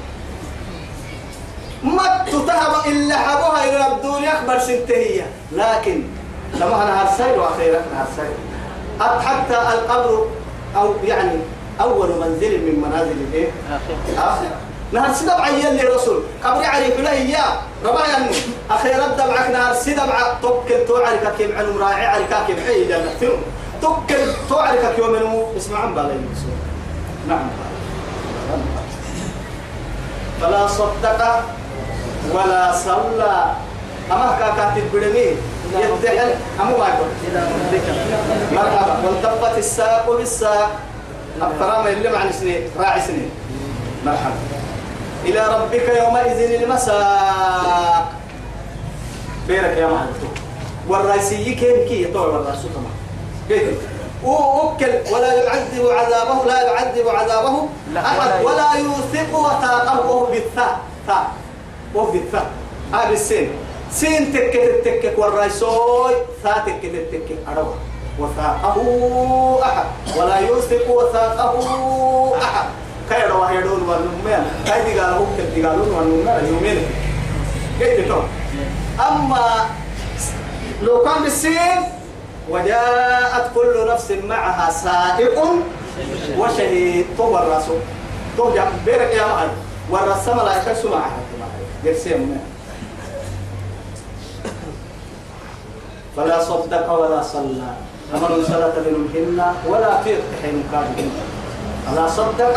ما 1.83 2.25
تتهم 2.27 2.91
إلا 2.91 3.17
حبوها 3.17 3.63
إلى 3.63 3.87
الدنيا 3.87 4.39
أكبر 4.39 4.59
سنتهية. 4.59 5.25
لكن 5.51 6.03
لما 6.53 6.83
أنا 6.83 7.03
هرسيل 7.03 7.39
وأخيرا 7.39 7.81
هرسيل 7.95 8.33
حتى 8.99 9.57
القبر 9.73 10.25
أو 10.75 10.93
يعني 11.03 11.39
أول 11.81 12.09
منزل 12.09 12.61
من 12.61 12.83
منازل 12.89 13.11
الإيه؟ 13.29 13.51
آخر. 14.17 14.47
نهر 14.93 15.13
سيدة 15.13 15.37
بعيا 15.37 15.69
لي 15.71 15.83
رسول. 15.83 16.23
قبر 16.43 16.65
عريف 16.65 16.99
له 16.99 17.11
إياه. 17.11 17.61
ربا 17.85 18.07
يعني. 18.07 18.29
أخيرا 18.71 19.07
دمعك 19.07 19.49
نهر 19.51 19.73
سيدة 19.73 20.05
بع 20.05 20.33
توكل 20.41 20.85
توعرك 20.87 21.33
كيف 21.37 21.57
عنهم 21.57 21.77
راعي 21.77 22.05
عركا 22.05 22.43
كيف 22.47 22.67
حي 22.67 22.85
جنة 22.87 23.31
توكل 23.81 24.33
توعرك 24.49 24.95
كيف 24.95 25.05
منهم 25.05 25.43
اسمع 25.57 25.79
عن 25.79 25.95
بالي 25.95 26.19
نعم. 27.27 27.47
فلا 30.41 30.67
صدق 30.67 31.43
ولا 32.33 32.71
صلى. 32.85 33.53
أما 34.11 34.37
كاتب 34.39 34.83
بدمي 34.93 35.35
يدحل 35.73 36.35
أمو 36.61 36.77
ما 36.77 36.87
يقول 36.87 37.09
مرحبا. 38.51 38.95
والتفت 39.05 39.57
الساق 39.57 40.17
بالساق. 40.17 40.71
الكرام 41.41 41.87
اللي 41.87 42.09
مع 42.09 42.31
سنين 42.31 42.61
راعي 42.79 43.01
سنين. 43.01 43.29
مرحبا. 44.05 44.35
إلى 45.25 45.47
ربك 45.47 45.89
يومئذ 45.97 46.61
المساق. 46.61 48.11
بيرك 49.47 49.77
يا 49.77 49.87
معلم 49.87 50.13
والرئيسي 50.87 51.53
كيف 51.53 51.87
كي 51.89 52.03
يطوع 52.03 52.25
الرئيس 52.25 52.59
كمان 52.61 52.95
كيف؟ 53.49 53.77
وأكل 54.23 55.13
ولا 55.13 55.33
يعذب 55.33 55.87
عذابه 55.87 56.45
لا 56.45 56.61
يعذب 56.61 57.07
عذابه 57.07 57.69
أحد 57.97 58.43
ولا 58.45 58.73
يوثق 58.73 59.39
وثاقه 59.39 60.27
بالثاء. 60.31 60.79
ثاء. 61.07 61.31
وهو 61.95 62.11
بالثاء 62.11 62.47
هذا 62.93 63.09
السين. 63.09 63.51
سين 63.91 64.33
تكت 64.33 64.81
تكك 64.85 65.19
والرئيسوي 65.19 66.13
ثاء 66.43 66.63
تكت 66.65 66.95
تكك 67.11 67.37
أروى 67.47 67.73
وثاقه 68.19 68.77
أحد. 69.63 69.85
ولا 70.17 70.39
يوثق 70.39 70.89
وثاقه 70.89 72.37
أحد. 72.43 72.65
كي 73.09 73.27
رواه 73.27 73.51
يدون 73.51 73.89
والنمين 73.89 74.45
كي 74.65 74.99
قالوا 74.99 75.25
كي 75.55 75.63
قالوا 75.65 75.97
والنمين 75.97 76.53
يومين 76.53 76.85
كيف 77.79 78.07
تقول 78.07 78.23
أما 78.99 79.65
لو 80.81 81.03
كان 81.03 81.23
بالسين 81.23 81.81
وجاءت 82.49 83.51
كل 83.55 83.87
نفس 83.93 84.11
معها 84.11 84.71
سائق 84.71 85.45
وشهيد. 86.37 87.05
تو 87.17 87.37
الرسول. 87.37 87.79
جاب 88.55 88.67
بيرك 88.85 89.13
يا 89.13 89.27
معلم 89.27 89.51
والرسم 89.91 90.37
لا 90.37 90.61
يكسو 90.61 90.89
معها 90.89 91.19
يرسم 91.83 92.37
فلا 96.19 96.43
صدق 96.43 96.91
ولا 96.91 97.23
صلى. 97.23 97.69
أمر 98.15 98.43
صلاة 98.47 98.75
منهن 98.75 99.39
ولا 99.67 100.03
في 100.03 100.19
حين 100.43 100.63
كان 100.71 101.11
لا 101.95 102.07
صدق 102.07 102.55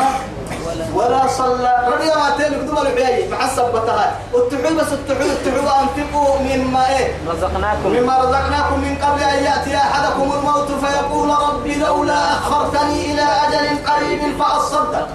ولا 0.94 1.22
صلى. 1.28 1.72
رضي 1.94 2.10
ما 2.10 2.28
تين 2.38 2.52
كتب 2.58 2.78
الحياي 2.82 3.30
محسب 3.30 3.66
بتها 3.70 4.18
والتحول 4.34 4.74
بس 4.74 4.92
التحول 4.92 5.30
التحول 5.30 5.68
أنفقوا 5.82 6.38
مما 6.42 6.82
إيه؟ 6.98 7.06
رزقناكم. 7.30 7.88
مما 7.88 8.14
رزقناكم 8.18 8.76
من 8.80 8.94
قبل 9.02 9.22
أن 9.22 9.44
يأتي 9.44 9.76
أحدكم 9.76 10.32
الموت 10.32 10.70
فيقول 10.82 11.28
ربي 11.48 11.74
لولا 11.74 12.32
أخرتني 12.32 13.12
إلى 13.14 13.22
أجل 13.22 13.66
قريب 13.86 14.20
فأصدق. 14.38 15.08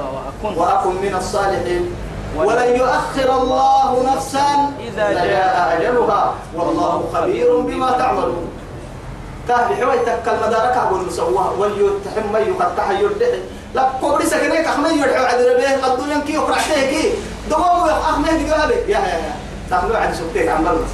وأكن 0.44 0.96
من 1.02 1.16
الصالحين. 1.20 1.84
ولن 2.46 2.70
يؤخر 2.76 3.30
الله 3.42 4.14
نفسا 4.14 4.50
إذا 4.88 5.08
جاء 5.14 5.56
أجلها. 5.78 6.34
والله 6.56 7.04
خبير 7.14 7.60
بما 7.60 7.92
تعملون. 7.92 8.48
كهل 9.48 9.76
حوي 9.76 10.00
تكل 10.00 10.36
مدارك 10.48 10.78
أقول 10.78 11.02
مسوها 11.08 11.52
وليتحم 11.58 12.26
من 12.34 12.44
يقطع 12.52 12.92
يردح 12.92 13.28
لا 13.74 13.90
كبري 14.02 14.26
سكنك 14.26 14.66
أحمد 14.68 14.92
يدعو 14.92 15.26
عدل 15.26 15.58
به. 15.58 15.72
قد 15.88 16.00
ينكي 16.10 16.34
يقرأته 16.34 16.82
كي. 16.92 17.14
دوام 17.50 17.90
أحمد 17.90 18.42
يقول 18.42 18.72
يا 18.72 19.00
يا 19.00 19.18
يا. 19.24 19.34
تحلو 19.72 19.96
عن 19.96 20.14
سبتك 20.14 20.48
عم 20.48 20.64
بلس 20.64 20.92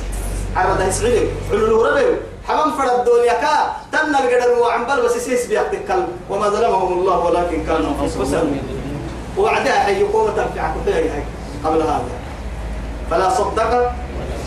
عرض 0.55 0.81
يسعيد 0.87 1.29
علو 1.51 1.81
ربي 1.85 2.05
حمام 2.47 2.71
فرد 2.77 2.93
الدنيا 2.99 3.33
كا. 3.33 3.73
تنا 3.91 4.19
القدر 4.19 4.59
وعم 4.61 4.85
بلس 4.85 5.15
يسيس 5.15 5.45
بيحتك 5.47 5.89
وما 6.29 6.49
ظلمهم 6.49 6.93
الله 6.93 7.17
ولكن 7.25 7.65
كانوا 7.65 7.91
أنفسهم. 8.01 8.57
وعدها 9.37 9.79
حي 9.83 10.01
يقوم 10.01 10.27
تنفع 10.37 10.63
كفاية 10.75 11.13
هاي 11.13 11.23
قبل 11.65 11.81
هذا. 11.81 12.15
فلا 13.11 13.29
صدق 13.29 13.91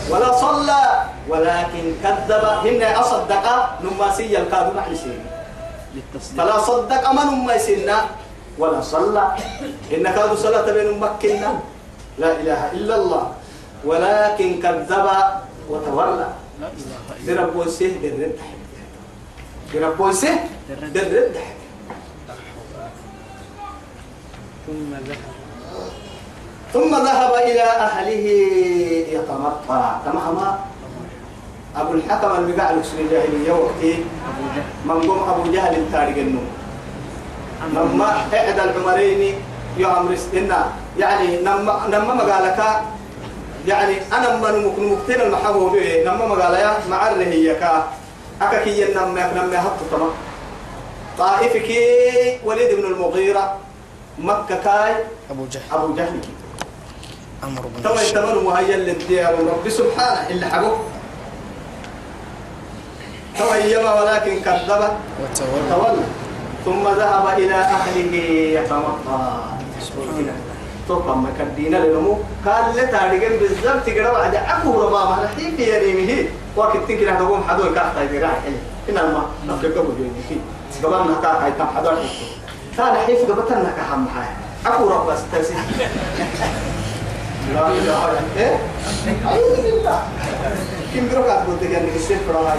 ولا 0.09 0.31
صلى 0.31 0.83
ولكن 1.29 1.83
كذب. 2.03 2.43
هن 2.65 2.81
أصدق 2.83 3.45
نماسيا 3.83 4.39
الكادو 4.39 4.71
نحن 4.79 4.95
سين 4.95 5.21
للتصديق. 5.95 6.37
فلا 6.37 6.57
صدق 6.59 7.03
من 7.11 7.27
أم 7.27 7.49
سنة 7.57 7.97
ولا 8.57 8.81
صلى. 8.81 9.25
إن 9.93 10.03
كادوا 10.03 10.35
صلاة 10.35 10.71
بين 10.71 10.99
مكنا 10.99 11.51
لا 12.17 12.31
إله 12.31 12.61
إلا 12.71 12.95
الله. 12.95 13.25
ولكن 13.85 14.49
كذب 14.63 15.07
وتولى. 15.69 16.29
لا 16.61 16.67
إله 16.67 16.95
إلا 17.21 17.35
درب 17.35 17.55
وسه 17.55 17.91
درد 18.01 18.33
درب 19.73 19.99
وسه 19.99 20.35
درد 20.95 21.35
ثم 24.67 24.91
ذهب. 25.07 25.31
ثم 26.73 26.91
ذهب 26.95 27.33
إلى 27.33 27.63
أهله 27.63 28.25
يتمطع 29.15 29.95
تمهما 30.05 30.59
أبو 31.75 31.93
الحكم 31.93 32.31
المقع 32.35 32.71
لكسن 32.71 32.99
الجاهلية 32.99 33.51
وقتي 33.51 33.93
أبو 34.27 34.43
جهل. 34.55 34.63
من 34.85 35.09
قوم 35.09 35.29
أبو 35.29 35.51
جهل 35.51 35.91
تارق 35.91 36.17
النوم. 36.17 36.47
لما 37.73 38.09
إحدى 38.33 38.61
العمرين 38.63 39.35
يعمرس 39.79 40.27
إنا 40.33 40.71
يعني 40.99 41.37
نما 41.41 41.87
نما 41.87 42.13
مقالك 42.13 42.59
يعني 43.67 43.95
أنا 44.13 44.37
ما 44.37 44.51
نمك 44.51 44.79
نمكتين 44.79 45.21
المحبوب 45.21 45.71
به 45.73 46.03
نما 46.03 46.25
مقاليا 46.27 46.71
مع 46.89 47.09
الرهيكا 47.09 47.87
أكاكي 48.41 48.93
نما 48.93 49.31
نما 49.35 49.57
هبط 49.63 49.79
تما 49.91 50.09
طائفك 51.17 51.69
وليد 52.45 52.75
بن 52.75 52.85
المغيرة. 52.85 53.66
مكة 54.19 54.55
كاي 54.63 54.95
أبو 55.31 55.45
جهل. 55.51 55.61
أبو 55.71 55.95
جهل. 55.95 56.19
عمرو 57.43 57.69
بن 57.69 57.83
تو 57.83 57.89
هشام. 57.89 58.23
يتمنى 58.23 58.41
مهيا 58.43 58.77
للديار 58.77 59.33
رب. 59.33 59.69
سبحانه 59.69 60.29
اللي 60.29 60.45
حبوه 60.45 60.77
تو 63.37 63.53
يما 63.53 64.01
ولكن 64.01 64.39
كذب 64.39 64.83
وتولى. 65.21 65.61
وتولى 65.69 66.05
ثم 66.65 66.83
ذهب 66.83 67.39
إلى 67.39 67.55
أهله 67.55 68.13
يتمطى 68.59 69.43
توقع 70.87 71.13
ما 71.13 71.29
كدينا 71.39 71.77
لنمو 71.77 72.17
قال 72.45 72.75
لتاريخ 72.75 73.23
بالضبط 73.39 73.89
كده 73.89 74.11
بعد 74.11 74.35
أكو 74.35 74.81
ربا 74.81 75.05
ما 75.05 75.23
نحي 75.23 75.51
في 75.57 75.63
يريمه 75.63 76.29
وقت 76.55 76.77
تنكي 76.77 77.05
نحن 77.05 77.23
نقوم 77.23 77.43
حدو 77.43 77.73
كاحتا 77.73 78.03
يبقى 78.03 78.29
إن 78.89 78.95
ما 78.95 79.25
نفكر 79.47 79.67
قبل 79.67 79.93
يومي 79.99 80.41
قبل 80.83 81.11
نحكا 81.11 81.41
حيثم 81.41 81.67
كان 82.77 82.95
حيف 83.05 83.19
قبتنا 83.31 83.69
كحم 83.77 84.03
حي 84.15 84.29
أكو 84.65 84.83
ربا 84.89 85.13
استرسي 85.13 85.53
لا 87.53 87.67
إله 87.67 87.79
إلا 87.79 88.19
الله. 88.19 88.59
أعوذ 89.25 89.55
بالله. 89.61 89.99
كم 90.93 91.05
بروك 91.11 91.25
أقول 91.25 91.55
تجاني 91.61 91.89
كسير 91.95 92.17
فراي 92.27 92.43
لا 92.43 92.53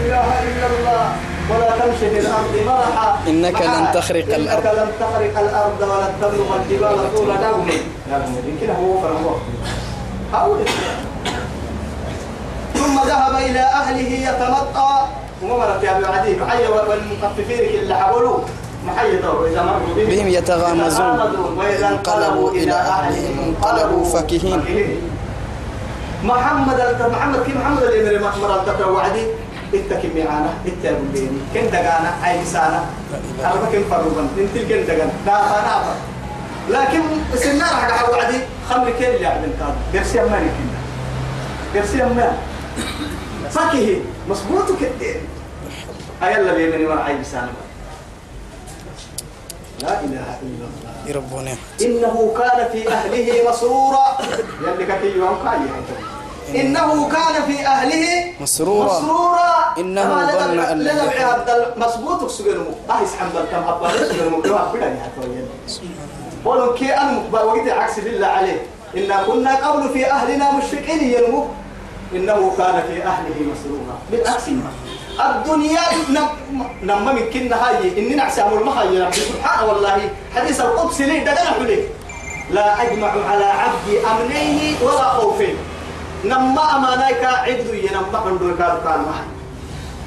إله 0.00 0.26
إلا 0.42 0.66
الله. 0.66 1.04
ولا 1.50 1.70
تمشي 1.78 2.06
في 2.10 2.18
الأرض 2.18 2.54
مرحا 2.66 3.18
إنك 3.28 3.60
لن 3.62 3.84
تخرق 3.94 4.24
إنك 4.24 4.34
الأرض. 4.34 4.66
لن 4.66 4.90
تخرق 5.00 5.38
الأرض 5.38 5.80
ولن 5.80 6.12
تبلغ 6.20 6.56
الجبال 6.56 7.14
طول 7.16 7.28
نوم 7.28 7.68
يمكن 8.48 8.70
هو 8.70 9.00
فرموه 9.00 9.40
حاول 10.32 10.58
ثم 12.74 13.00
ذهب 13.06 13.34
إلى 13.36 13.60
أهله 13.60 14.10
يتمطى. 14.28 15.06
وما 15.44 15.56
مرت 15.56 15.82
يا 15.84 15.96
أبي 15.96 16.06
عدي 16.06 16.36
محي 16.36 16.66
والمخففين 16.66 17.80
اللي 17.80 17.94
حولوا 17.94 18.38
محي 18.86 19.16
دور 19.16 19.46
إذا 19.46 19.62
مروا 19.62 20.06
بهم 20.06 20.28
يتغامزون. 20.28 21.56
وإذا 21.56 21.88
انقلبوا 21.88 22.50
إلى 22.50 22.72
أهلهم 22.72 23.38
انقلبوا 23.48 24.04
فكهين. 24.04 24.62
محمد 26.24 26.96
محمد 27.12 27.42
كيف 27.46 27.56
محمد 27.56 27.82
اللي 27.82 28.18
مرة 28.18 28.36
مرة 28.42 28.90
وعدي 28.92 29.26
إنت 29.74 29.92
كم 29.92 30.08
معانا؟ 30.16 30.50
إنت 30.66 30.84
يا 30.84 30.92
بني 30.92 31.28
كن 31.54 31.70
دقانا؟ 31.70 32.10
عاي 32.22 32.44
سانا؟ 32.44 32.84
أنا 33.40 33.68
كم 33.72 33.84
فروبا 33.90 34.28
إنت 34.38 34.58
كن 34.68 34.86
دقانا؟ 34.86 35.12
لا 35.26 35.36
أنا 35.58 35.94
لكن 36.70 37.00
سنة 37.34 37.64
راح 37.64 37.84
قاعد 37.90 38.10
وعدي. 38.10 38.38
خمر 38.70 38.90
كل 38.98 39.04
اللي 39.04 39.26
عبد 39.26 39.44
الكاد 39.44 39.74
درسي 39.94 40.20
أماني 40.20 40.46
كنا. 40.46 40.78
درسي 41.74 42.02
أمان 42.02 42.36
فكه 43.50 44.00
مصبوط 44.28 44.68
كده 44.80 45.14
أيلا 46.22 46.52
بيمني 46.54 46.86
ما 46.86 47.00
عاي 47.00 47.24
سانا 47.24 47.52
لا 49.82 50.00
إله 50.00 50.28
إلا 50.42 50.66
الله. 50.70 50.92
يربوني 51.06 51.54
إنه 51.82 52.34
كان 52.38 52.68
في 52.72 52.88
أهله 52.88 53.50
مسرورا. 53.50 54.06
يلي 54.62 54.84
كتي 54.86 55.18
يوم 55.18 55.36
إنه 56.54 57.08
كان 57.08 57.42
في 57.46 57.66
أهله 57.66 58.32
مسرورا. 58.40 59.00
مسرورا. 59.00 59.74
إنه 59.78 60.02
ظن 60.32 60.58
أن 60.58 60.78
لن 60.78 60.88
لدى 60.88 61.06
يحور. 61.06 61.32
عبد 61.32 61.48
المسبوط 61.50 62.30
سجنمو 62.30 62.72
أهيس 62.90 63.14
حمد 63.20 63.36
كم 63.50 63.64
أبا 63.68 63.88
سجنمو 64.08 64.42
كم 64.42 64.54
أبدا 64.54 64.86
يا 64.86 65.12
تويل 65.16 65.46
قولوا 66.44 66.76
كي 66.76 66.94
أنا 66.94 67.22
وقت 67.32 67.68
عكس 67.68 68.00
بالله 68.00 68.26
عليه. 68.26 68.60
إنا 68.96 69.22
كنا 69.22 69.68
قبل 69.68 69.88
في 69.88 70.10
أهلنا 70.10 70.50
مشفقين 70.50 71.00
ينمو. 71.14 71.46
إنه 72.14 72.52
كان 72.58 72.82
في 72.88 73.02
أهله 73.02 73.36
مسرورا. 73.52 73.96
بالعكس. 74.10 74.44
الدنيا 75.20 75.80
نم 76.82 77.04
من 77.04 77.52
هاي. 77.52 77.98
إني 77.98 78.14
نعسى 78.14 78.42
المخي 78.42 78.98
ربي. 79.00 79.12
سبحانه 79.12 79.64
والله. 79.68 80.10
حديث 80.36 80.60
القدس 80.60 81.00
لي 81.00 81.20
دقنا 81.20 81.76
لا 82.50 82.82
أجمع 82.82 83.12
على 83.30 83.44
عبدي 83.44 83.94
أمنيه 84.06 84.76
ولا 84.82 85.08
خوفين 85.18 85.56
نما 86.24 86.76
أمانيك 86.76 87.24
عبد 87.24 87.74
ينما 87.74 88.18
عنده 88.26 88.56
كان 88.58 89.04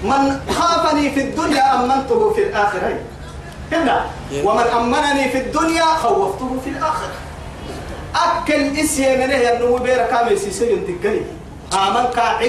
من 0.03 0.39
خافني 0.53 1.12
في 1.12 1.22
الدنيا 1.22 1.76
أمنته 1.76 2.34
في 2.34 2.41
الآخرة 2.43 2.99
هنا. 3.72 4.05
ومن 4.43 4.64
أمنني 4.64 5.30
في 5.30 5.38
الدنيا 5.38 5.86
خوفته 5.86 6.60
في 6.64 6.70
الآخرة. 6.70 7.16
أكل 8.16 8.80
إسيه 8.80 9.18
منه 9.18 9.36
ينمو 9.36 9.78
بيرا 9.78 10.05
كامل 10.05 10.39
سيسي 10.39 10.72
ينتقلي 10.72 11.22
آمن 11.74 12.05
كا 12.16 12.39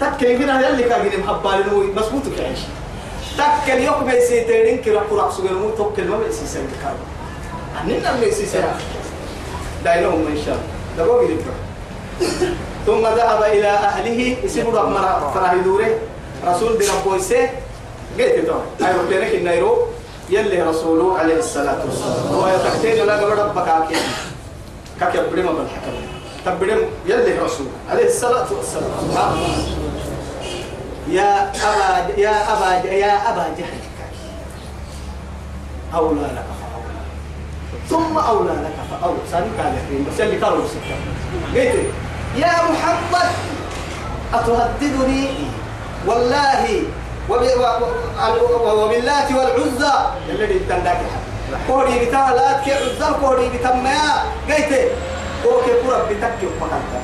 تكل 0.00 0.26
هنا 0.26 0.68
يلي 0.68 0.82
كاجين 0.82 1.20
محبال 1.20 1.64
نو 1.72 1.82
مسبوط 1.96 2.22
كعيش 2.36 2.58
تكل 3.38 3.80
يوم 3.80 4.04
بيسي 4.06 4.40
تيرين 4.44 4.78
كي 4.78 4.90
رب 4.90 5.12
رب 5.12 5.32
سجل 5.32 5.54
مو 5.54 5.70
تكل 5.70 6.08
ما 6.08 6.18
بيسي 6.18 6.46
سيد 6.46 6.70
كاب 6.82 6.96
أننا 7.80 8.20
بيسي 8.20 8.46
سيد 8.46 8.64
دايلهم 9.84 10.26
إن 10.26 10.38
شاء 10.44 10.54
الله 10.54 11.04
دبوا 11.04 11.20
بيدبر 11.20 11.56
ثم 12.86 13.02
ذهب 13.06 13.42
إلى 13.42 13.68
أهله 13.68 14.36
رب 14.74 14.88
مرا 14.88 15.32
فراه 15.34 15.54
دوره 15.54 15.98
رسول 16.46 16.78
دي 16.78 16.86
رب 16.86 17.06
ويسي 17.06 17.48
جيت 18.16 18.46
تو 18.46 18.86
أي 18.86 18.92
ربنا 18.92 19.26
النيرو 19.32 19.78
يلي 20.30 20.62
رسوله 20.62 21.18
عليه 21.18 21.38
الصلاة 21.38 21.80
والسلام. 21.84 22.34
هو 22.34 22.48
يتحتين 22.48 23.06
لا 23.06 23.16
قبل 23.20 23.38
ربك 23.38 23.68
عكيم 23.68 23.98
كاك 25.00 25.14
يبرم 25.14 25.56
بالحكم. 25.56 25.94
تبرم 26.46 26.80
يلي 27.06 27.38
رسول 27.38 27.66
عليه 27.90 28.06
الصلاة 28.06 28.46
والسلام. 28.56 28.92
يا 31.08 31.50
أبا 31.50 32.20
يا 32.20 32.52
أبا 32.52 32.88
يا 32.90 33.30
أبا 33.30 33.44
جهل. 33.58 33.80
أولى 35.94 36.20
لك 36.20 36.44
فأولى. 36.60 37.02
ثم 37.90 38.18
أولى 38.18 38.50
لك 38.52 38.76
فأولى. 39.00 39.18
قال 39.58 39.74
يحرين 39.74 40.06
بس 40.14 40.20
اللي 40.20 40.38
سكة 40.66 40.96
قلت 41.54 41.86
يا 42.36 42.52
محمد 42.72 43.30
أتهددني 44.34 45.28
والله 46.06 46.82
وب- 47.28 47.42
و- 47.42 48.64
و- 48.68 48.84
وباللات 48.84 49.32
والعزى. 49.32 49.92
الذي 50.28 50.58
تندك 50.58 50.98
كوري 51.66 52.06
بتاع 52.06 52.30
لات 52.32 52.64
كي 52.64 52.72
عزى 52.74 53.14
كوري 53.20 53.48
بتاع 53.48 53.74
ما 53.74 53.98
قلت 54.48 54.88
كوكي 55.44 55.72
كورب 55.84 56.08
بتكي 56.08 56.46
ومكانتا 56.46 57.00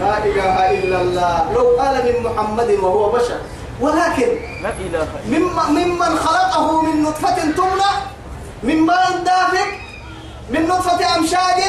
لا 0.00 0.14
إله 0.24 0.56
إلا 0.78 0.98
الله. 1.00 1.52
لو 1.52 1.64
قال 1.80 1.94
من 2.06 2.16
محمد 2.26 2.70
وهو 2.70 3.12
بشر. 3.12 3.40
ولكن 3.80 4.28
لا 4.62 4.72
إله 4.84 5.08
إلا 5.24 5.38
مما 5.38 5.64
ممن 5.68 6.12
خلقه 6.16 6.82
من 6.82 7.02
نطفة 7.02 7.36
تمنى 7.58 7.92
من 8.62 8.78
ماء 8.86 9.22
دافق 9.24 9.68
من 10.50 10.62
نطفة 10.68 11.16
أمشاج 11.16 11.60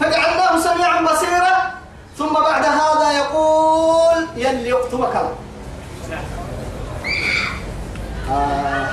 فجعلناه 0.00 0.52
سميعا 0.60 1.00
بصيرا. 1.02 1.56
ثم 2.18 2.32
بعد 2.32 2.64
هذا 2.64 3.12
يقول 3.12 4.26
يلي 4.36 4.68
يكتبك 4.68 5.16
آه 8.30 8.88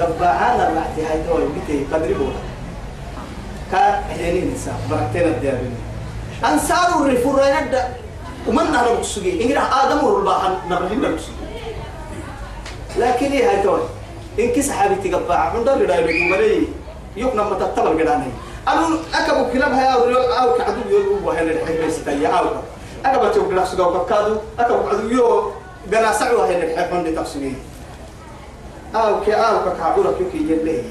قبعان 0.00 0.60
الرعتي 0.60 1.06
هاي 1.06 1.22
دول 1.28 1.48
بيتي 1.54 1.84
قدربوها 1.92 2.40
كا 3.72 4.00
هيني 4.10 4.52
نساء 4.54 4.74
بركتين 4.90 5.28
الديابين 5.28 5.76
أنصار 6.44 7.06
الرفور 7.06 7.42
ينبدأ 7.42 7.96
ومن 8.48 8.72
نهر 8.72 8.94
بقصوغي 8.94 9.42
إنجنا 9.42 9.84
آدم 9.84 10.04
ورباحا 10.04 10.60
نبرهن 10.66 11.00
بقصوغي 11.00 11.44
لكن 12.96 13.32
إيه 13.32 13.50
هاي 13.50 13.62
توي؟ 13.62 13.80
إن 14.38 14.48
كيس 14.52 14.70
حبيبتي 14.70 15.12
قبع 15.14 15.34
عند 15.34 15.68
اللي 15.68 15.86
داير 15.86 16.10
يقولي 16.10 16.66
يوك 17.16 17.34
لما 17.34 17.54
تتبع 17.58 17.90
قداني 17.90 18.30
أنا 18.68 18.98
أكبو 19.14 19.52
كلام 19.52 19.72
هيا 19.72 19.92
أو 19.94 20.04
أو 20.14 20.58
كعدو 20.58 20.80
يقول 20.90 21.24
وهنا 21.24 21.50
الحين 21.50 21.86
بس 21.86 22.04
تيا 22.04 22.28
أو 22.28 22.46
أكبو 23.04 23.28
تو 23.28 23.48
كلاس 23.48 23.68
سو 23.68 24.04
كادو 24.04 24.36
أكبو 24.58 24.88
عدو 24.88 25.08
يو 25.08 25.52
بلا 25.86 26.12
سعوا 26.12 26.46
هنا 26.46 26.64
الحين 26.64 26.96
عندي 26.96 27.12
تفسيري 27.12 27.54
أو 28.94 29.20
كي 29.20 29.34
أو 29.34 29.76
كعبورك 29.78 30.20
يوكي 30.20 30.38
يلي 30.38 30.82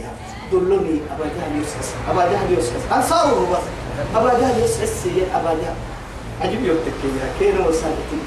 دلوني 0.51 0.99
أبا 1.11 1.25
جهل 1.25 1.61
يسكس 1.61 1.89
أبا 2.09 2.21
جهل 2.31 2.59
يسكس 2.59 2.83
انصار 2.95 3.27
بس 3.51 3.82
ابا 4.15 4.31
جهل 4.39 4.63
يسكس 4.63 5.05
يا 5.05 5.25
ابا 5.37 5.51
جهل 5.53 5.75
عجيب 6.41 6.65
يوتك 6.65 6.99
يا 7.03 7.27
كينو 7.39 7.69
وسالتك 7.69 8.25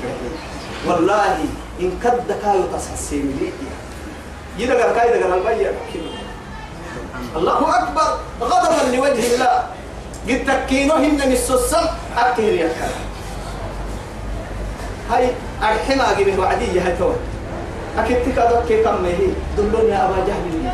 والله 0.86 1.38
إن 1.80 1.90
كد 2.04 2.28
كايو 2.42 2.62
تسحسين 2.72 3.38
لي 3.40 3.50
يدغر 4.58 4.94
كاي 4.94 5.18
دغر 5.18 5.34
البيع 5.34 5.70
الله 7.36 7.76
أكبر. 7.78 8.08
غضبا 8.40 8.96
لوجه 8.96 9.34
الله. 9.34 9.64
قد 10.28 10.40
تكينوهن 10.46 11.14
من 11.14 11.32
السلسل 11.32 11.86
أكثر 12.16 12.42
يا 12.42 12.70
هاي 15.10 15.30
أرحمة 15.62 16.12
أجيبه 16.12 16.40
وعدية 16.40 16.86
هاي 16.86 16.96
توي 16.98 17.14
أكيد 17.98 18.16
تكادو 18.26 18.66
كي 18.68 18.82
كم 18.82 19.02
مهي. 19.02 19.28
دلوني 19.56 19.94
أبا 20.04 20.18
جهل. 20.26 20.72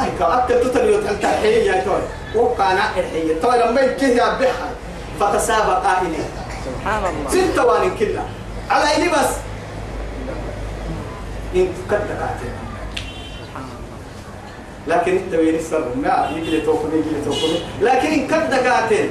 أي 0.00 0.06
كأكل 0.18 0.60
تتلي 0.60 0.96
وتلتحي 0.96 1.66
يا 1.66 1.84
توي 1.84 2.02
وقانا 2.34 2.90
الحية 2.96 3.40
توي 3.42 3.58
لما 3.58 3.80
يا 4.16 4.38
بحر 4.38 4.70
إليه 6.02 6.28
سبحان 6.64 7.04
الله 7.04 7.64
وان 7.64 7.90
على 8.70 8.96
بس 9.08 9.30
إن 11.54 11.72
لكن 14.86 15.16
انت 15.16 15.34
وين 15.34 15.54
السر 15.54 15.84
ما 16.02 16.30
يجي 16.36 16.60
توكل 16.60 16.88
يجي 16.94 17.24
توكل 17.24 17.58
لكن 17.80 18.26
كنت 18.26 18.54
قاتل 18.54 19.08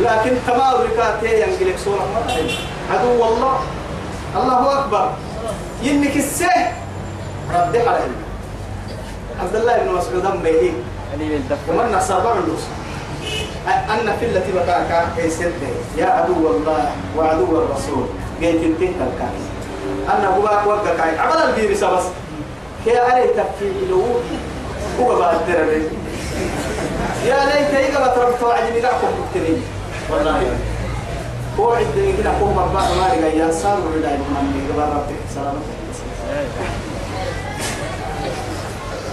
لكن 0.00 0.36
تمام 0.46 0.74
ركعتين 0.74 1.30
ينقلك 1.30 1.78
سورة 1.78 2.08
ما 2.14 2.32
عدو 2.90 3.24
والله 3.24 3.60
الله 4.36 4.80
أكبر 4.80 5.12
ينك 5.82 6.16
السه 6.16 6.72
رد 7.54 7.76
على 7.76 8.23
عبد 9.40 9.56
الله 9.56 9.76
بن 9.78 9.92
مسعود 9.92 10.26
أم 10.26 10.42
بيه 10.42 10.72
ومن 11.68 12.00
صابر 12.00 12.32
النصر 12.32 12.70
أن 13.66 14.16
في 14.20 14.26
التي 14.26 14.52
بقاك 14.52 15.06
يسد 15.18 15.52
يا 15.98 16.06
عدو 16.06 16.50
الله 16.50 16.90
وعدو 17.16 17.58
الرسول 17.58 18.06
قيت 18.40 18.62
انتهت 18.62 18.80
الكاي 18.80 19.38
أنا 20.18 20.28
هو 20.28 20.42
وقع 20.42 20.96
كاي 20.98 21.18
عمل 21.18 21.36
البير 21.36 21.72
بس 21.72 22.04
يا 22.86 23.00
علي 23.00 23.26
تفي 23.26 23.70
له 23.90 24.20
هو 25.00 25.18
بعد 25.18 25.36
دربي 25.48 25.88
يا 27.26 27.44
ليت 27.44 27.74
يقبل 27.74 28.14
تربط 28.14 28.42
وعدي 28.42 28.80
لكم 28.80 29.08
بكترين 29.18 29.62
والله 30.10 30.56
هو 31.58 31.72
عندي 31.72 32.12
كده 32.16 32.30
هو 32.30 32.46
مربع 32.46 32.80
ما 32.80 33.26
يا 33.26 33.50
صار 33.52 33.78
ولا 33.78 34.10
من 34.10 34.68
قبل 34.70 34.82
ربك 34.82 35.20
سلامتك 35.34 36.93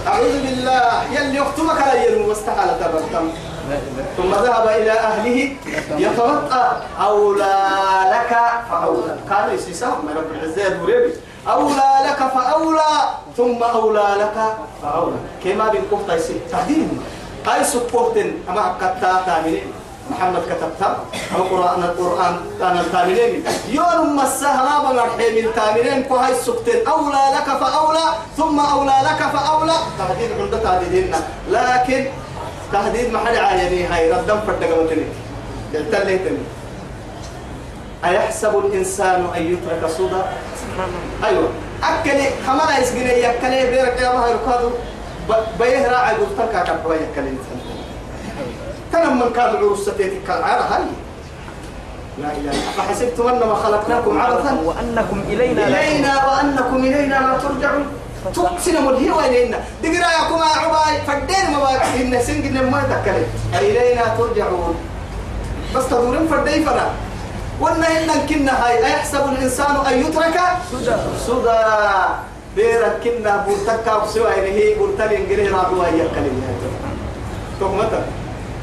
أعوذ 0.06 0.34
بالله. 0.42 1.02
يلي 1.12 1.36
يختمك 1.36 1.78
على 1.82 2.06
يلم 2.06 2.28
واستحالة 2.28 2.86
الرقم 2.86 3.26
لا 3.70 3.76
إله 3.78 4.04
ثم 4.16 4.30
ذهب 4.30 4.66
إلى 4.68 4.92
أهله 4.92 5.38
يتوقع 5.98 6.66
أولى 7.00 7.58
لك 8.10 8.32
فأولى. 8.70 9.16
يسيسا 9.54 9.86
من 9.86 10.14
رب 10.16 10.30
العزة 10.34 10.66
يدوريبي. 10.66 11.12
أولى 11.48 11.92
لك 12.06 12.20
فأولى 12.34 12.92
ثم 13.36 13.62
أولى 13.62 14.08
لك 14.18 14.38
فأولى. 14.82 15.16
كما 15.44 15.68
بين 15.68 15.82
كفتا 15.92 16.14
يسي 16.14 16.40
تهدين 16.50 17.00
أي 17.54 17.64
سبورتن 17.64 18.32
أما 18.48 18.74
كتا 18.80 19.22
تامين 19.26 19.72
محمد 20.12 20.42
كتبتها 20.50 20.96
القرآن 21.36 21.82
القرآن 21.82 22.34
كان 22.60 22.78
التامنين 22.78 23.44
يوم 23.68 24.20
بمرحي 24.82 25.42
من 25.42 25.46
تامنين 25.56 26.02
كوهي 26.08 26.32
السكتين. 26.32 26.86
أولى 26.88 27.24
لك 27.36 27.48
فأولى 27.60 28.06
ثم 28.36 28.60
أولى 28.60 28.96
لك 29.08 29.20
فأولى. 29.34 29.76
تهديد 29.98 30.30
عند 30.40 30.54
تهديدنا. 30.62 31.20
لكن 31.50 32.06
تهديد 32.72 33.12
محل 33.12 33.36
عايني. 33.36 33.86
هاي 33.86 34.12
ردم 34.12 34.40
فردق 34.46 34.82
متني 34.82 35.06
يعتليتني 35.74 36.38
أيحسب 38.04 38.58
الإنسان 38.58 39.26
أن 39.36 39.42
يترك 39.52 39.90
سودا؟ 39.96 40.22
أيوة. 41.24 41.48
أكلي 41.82 42.26
خمرة 42.46 42.78
يسجني 42.78 43.22
يكلي 43.24 43.70
بيرك 43.70 44.00
يا 44.00 44.10
الله 44.10 44.28
يركضوا 44.28 44.70
بيه 45.58 45.88
راعي 45.88 46.14
قلتك 46.14 46.54
كبوا 46.66 46.94
يكلي 46.94 47.34
كان 48.92 49.16
من 49.16 49.32
كان 49.32 49.56
عروستي 49.56 50.20
كالعارة 50.26 50.62
هاي. 50.62 50.84
لا 52.20 52.28
إله 52.32 52.50
إلا 52.50 52.68
أفحسبتم 52.76 53.28
أنما 53.28 53.54
خلقناكم 53.54 54.20
عبثا 54.20 54.52
وأنكم 54.64 55.18
إلينا 55.28 55.68
إلينا 55.68 56.12
وأنكم 56.26 56.76
إلينا 56.76 57.14
لا 57.14 57.38
ترجعون. 57.38 57.86
تقسم 58.34 58.86
ملهي 58.86 59.10
وإلينا 59.10 59.58
دقرا 59.82 60.08
يكما 60.18 60.46
عباي 60.60 60.94
فدين 61.06 61.50
ما 61.52 61.58
باك 61.58 61.82
إن 62.00 62.22
سنجن 62.22 62.70
ما 62.70 62.82
تكلم. 62.92 63.28
إلينا 63.54 64.04
ترجعون. 64.18 64.74
بس 65.74 65.86
تدورين 65.88 66.28
فدين 66.28 66.64
فلا 66.64 66.86
وأن 67.60 67.84
إن 67.84 68.10
كنا 68.28 68.66
هاي 68.66 68.86
أيحسب 68.86 69.24
الإنسان 69.32 69.76
أن 69.88 69.94
يترك؟ 70.00 70.40
سدى. 70.72 70.96
سدى. 71.26 71.60
بيرك 72.56 73.00
كنا 73.04 73.46
بورتكا 73.48 73.98
بسوى 73.98 74.28
إن 74.38 74.52
هي 74.52 74.74
بورتل 74.74 75.12
إنجليه 75.12 75.56
رابوا 75.56 75.84
هي 75.84 76.02
الكلمة 76.02 76.48
تهمة 77.60 78.04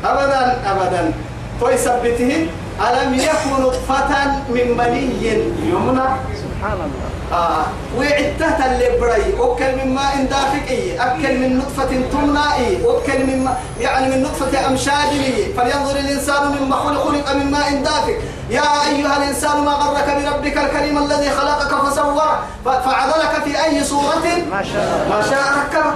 أبدا 0.05 0.57
أبدا 0.71 1.11
فيثبته 1.59 2.47
ألم 2.89 3.13
يكن 3.13 3.61
نطفة 3.63 4.25
من 4.49 4.77
مني 4.77 5.33
يمنى 5.63 6.07
سبحان 6.43 6.73
الله 6.73 7.09
آه 7.33 7.65
وعدتها 7.97 8.71
اللي 8.75 8.99
براي 9.01 9.21
أكل 9.39 9.75
من 9.85 9.95
ماء 9.95 10.25
دافق 10.29 10.67
إيه 10.69 11.03
أكل 11.11 11.37
من 11.39 11.57
نطفة 11.57 12.01
تمنى 12.11 12.39
إيه 12.59 12.77
أكل 12.97 13.25
من 13.27 13.43
ما 13.43 13.57
يعني 13.79 14.15
من 14.15 14.23
نطفة 14.23 14.67
أمشاج 14.67 15.09
إيه 15.23 15.55
فلينظر 15.55 15.95
الإنسان 15.99 16.55
مما 16.61 16.75
خلق 16.75 17.03
خلق 17.07 17.35
من 17.35 17.51
ماء 17.51 17.75
دافق 17.83 18.17
يا 18.49 18.61
أيها 18.89 19.17
الإنسان 19.17 19.57
ما 19.65 19.71
غرك 19.71 20.05
بربك 20.23 20.57
الكريم 20.57 20.97
الذي 20.97 21.29
خلقك 21.29 21.85
فسوى 21.85 22.39
فعدلك 22.65 23.43
في 23.45 23.63
أي 23.65 23.83
صورة 23.83 24.25
ما 24.51 24.63
شاء 24.63 24.83
الله 25.07 25.15
ما 25.17 25.21
شاء 25.29 25.39
ركبك 25.59 25.93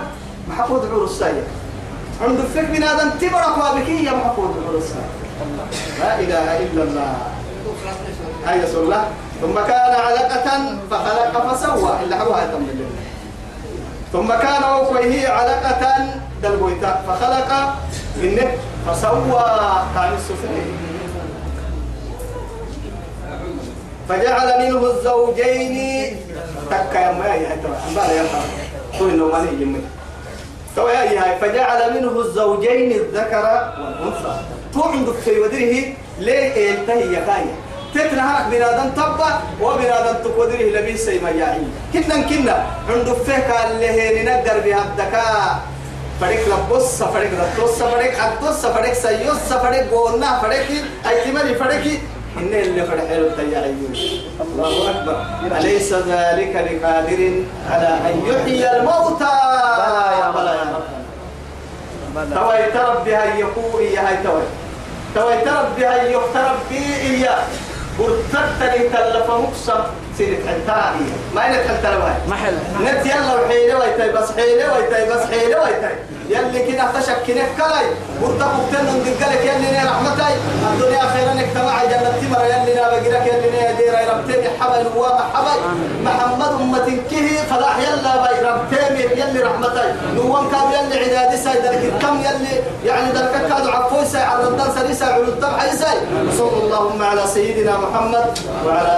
محفوظ 0.50 0.86
عور 0.92 1.04
السيد 1.06 1.44
عند 2.24 2.40
الفك 2.40 2.70
من 2.70 2.84
هذا 2.84 3.04
انتبرك 3.04 3.58
وابكية 3.58 4.12
محفوظ 4.12 4.52
عور 4.66 4.78
السيد 4.78 5.12
لا 6.00 6.20
إله 6.20 6.58
إلا 6.60 6.84
الله. 6.84 7.16
أي 8.50 8.64
الله. 8.64 9.04
ثم 9.42 9.56
كان 9.56 9.94
علقة 10.08 10.48
فخلق 10.92 11.54
فسوى. 11.54 11.92
إلا 12.04 12.16
حوها 12.20 12.46
تم 12.46 12.68
ثم 14.14 14.28
كان 14.28 14.64
وهي 14.64 15.28
علقة 15.28 15.84
دلبويتا. 16.44 17.04
فخلق 17.08 17.50
منه 18.18 18.48
فسوى. 18.88 19.46
كان 19.96 20.14
السفلي 20.14 20.66
فجعل 24.10 24.48
منه 24.62 24.92
الزوجين. 24.92 25.76
تكا 26.70 27.00
يا 27.00 27.12
ما 27.12 27.26
يا 27.36 27.56
ترى. 27.64 28.16
يا 28.16 28.24
تو 29.00 29.10
انه 29.10 29.26
ما 29.26 29.40
يجي 29.52 29.66
فجعل 31.42 31.94
منه 31.94 32.20
الزوجين 32.20 32.92
الذكر 32.92 33.46
والأنثى. 33.80 34.36
تو 34.74 34.82
عنده 34.82 35.12
في 35.12 35.40
ودره 35.40 35.84
ليه 36.20 36.70
ينتهي 36.70 37.14
يا 37.14 37.22
تتنهرك 37.94 38.46
بنادم 38.52 38.90
تبا 38.90 39.40
وبنادم 39.62 40.16
تقدره 40.24 40.64
لبي 40.80 40.98
سيما 40.98 41.30
ياعي 41.30 41.62
كنا 41.94 42.22
كنا 42.30 42.66
عنده 42.90 43.14
فيك 43.14 43.46
اللي 43.72 44.24
نقدر 44.24 44.60
بها 44.60 44.82
الدكاء 44.82 45.60
فريق 46.22 46.42
لبص 46.48 47.04
فريق 47.04 47.32
لبص 47.32 47.84
فريق 47.84 48.14
عدص 48.24 48.66
فريق 48.66 48.94
سيوس 48.94 49.54
فريق 49.54 49.92
قولنا 49.92 50.40
فريق 50.42 50.66
ايتمالي 51.10 51.56
فريق 51.56 52.00
إن 52.38 52.54
اللي 52.54 52.84
فرح 52.86 53.12
له 53.12 53.18
التيارين 53.18 53.94
الله 54.42 54.90
أكبر. 54.90 55.26
أليس 55.58 55.94
ذلك 55.94 56.54
بقادر 56.54 57.44
على 57.72 57.88
أن 57.88 58.24
يحيي 58.28 58.78
الموتى؟ 58.78 59.34
بلى 60.36 60.52
يا 60.56 60.74
توي 62.16 62.72
ترب 62.74 63.06
بها 63.06 63.36
يقول 63.36 63.82
يا 63.82 64.10
هاي 64.10 64.18
توي 64.24 64.42
توي 65.16 65.38
ترب 65.38 65.76
بها 65.78 66.04
يقترب 66.04 66.60
بي 66.70 66.96
إياه 67.02 67.44
برتبتني 68.00 68.90
تلف 68.90 69.30
مقسم 69.32 69.84
سيدك 70.18 70.40
حلتاني 70.48 71.06
ما 71.36 71.48
إنك 71.48 71.68
حلتاني 71.68 71.98
محل 72.28 72.56
نت 72.84 73.06
يلا 73.06 73.34
وحيلة 73.42 73.80
ويتاي 73.80 74.12
بس 74.12 74.32
حيلة 74.38 74.74
ويتاي 74.74 75.10
بس 75.10 75.22
حيلة 75.32 75.64
ويتاي. 75.64 75.96
يلي 76.30 76.72
كده 76.72 76.86
تشكنك 76.96 77.50
كلاي 77.58 77.88
ورتا 78.22 78.46
بكتن 78.46 78.86
ندقلك 78.86 79.42
يلي 79.46 79.72
ني 79.72 79.84
رحمتاي 79.86 80.34
الدنيا 80.74 81.04
خيرا 81.14 81.34
اجتماع 81.40 81.84
جنة 81.84 82.14
تمر 82.22 82.46
يلي 82.46 82.74
نا 82.76 82.90
بقرك 82.90 83.26
يلي 83.28 83.50
ني 83.52 83.74
دير 83.78 83.94
ربتني 84.10 84.50
حبل 84.60 84.88
وما 84.98 85.24
حبل. 85.34 85.60
محمد 86.04 86.52
أمة 86.62 86.88
كه 87.12 87.28
فلاح 87.50 87.78
يلا 87.78 88.14
باي. 88.24 88.38
ربتني 88.50 89.04
يلي 89.22 89.40
رحمتاي. 89.44 89.94
نوان 90.16 90.46
كاب 90.52 90.70
يلي 90.74 91.18
عدادي 91.18 91.38
ساي. 91.38 91.54
دلك 91.54 91.94
كم 92.02 92.20
يلي 92.20 92.64
يعني 92.86 93.12
دلك 93.12 93.32
كادو 93.50 93.70
عفوي 93.70 94.06
ساي. 94.06 94.22
على 94.22 94.48
الدان 94.48 94.72
سري 94.76 94.94
ساي 94.94 95.14
على 95.14 95.24
الدمع 95.24 95.60
ساي 95.60 95.98
صلى 96.38 96.58
اللهم 96.64 97.02
على 97.02 97.22
سيدنا 97.28 97.78
محمد 97.78 98.40
وعلى 98.66 98.96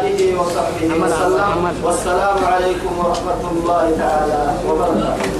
آله 0.00 0.40
وصحبه 0.48 0.88
وسلم. 1.04 1.84
والسلام 1.84 2.38
عليكم 2.44 2.92
ورحمة 2.98 3.42
الله 3.52 3.84
تعالى 3.98 4.42
وبركاته. 4.68 5.37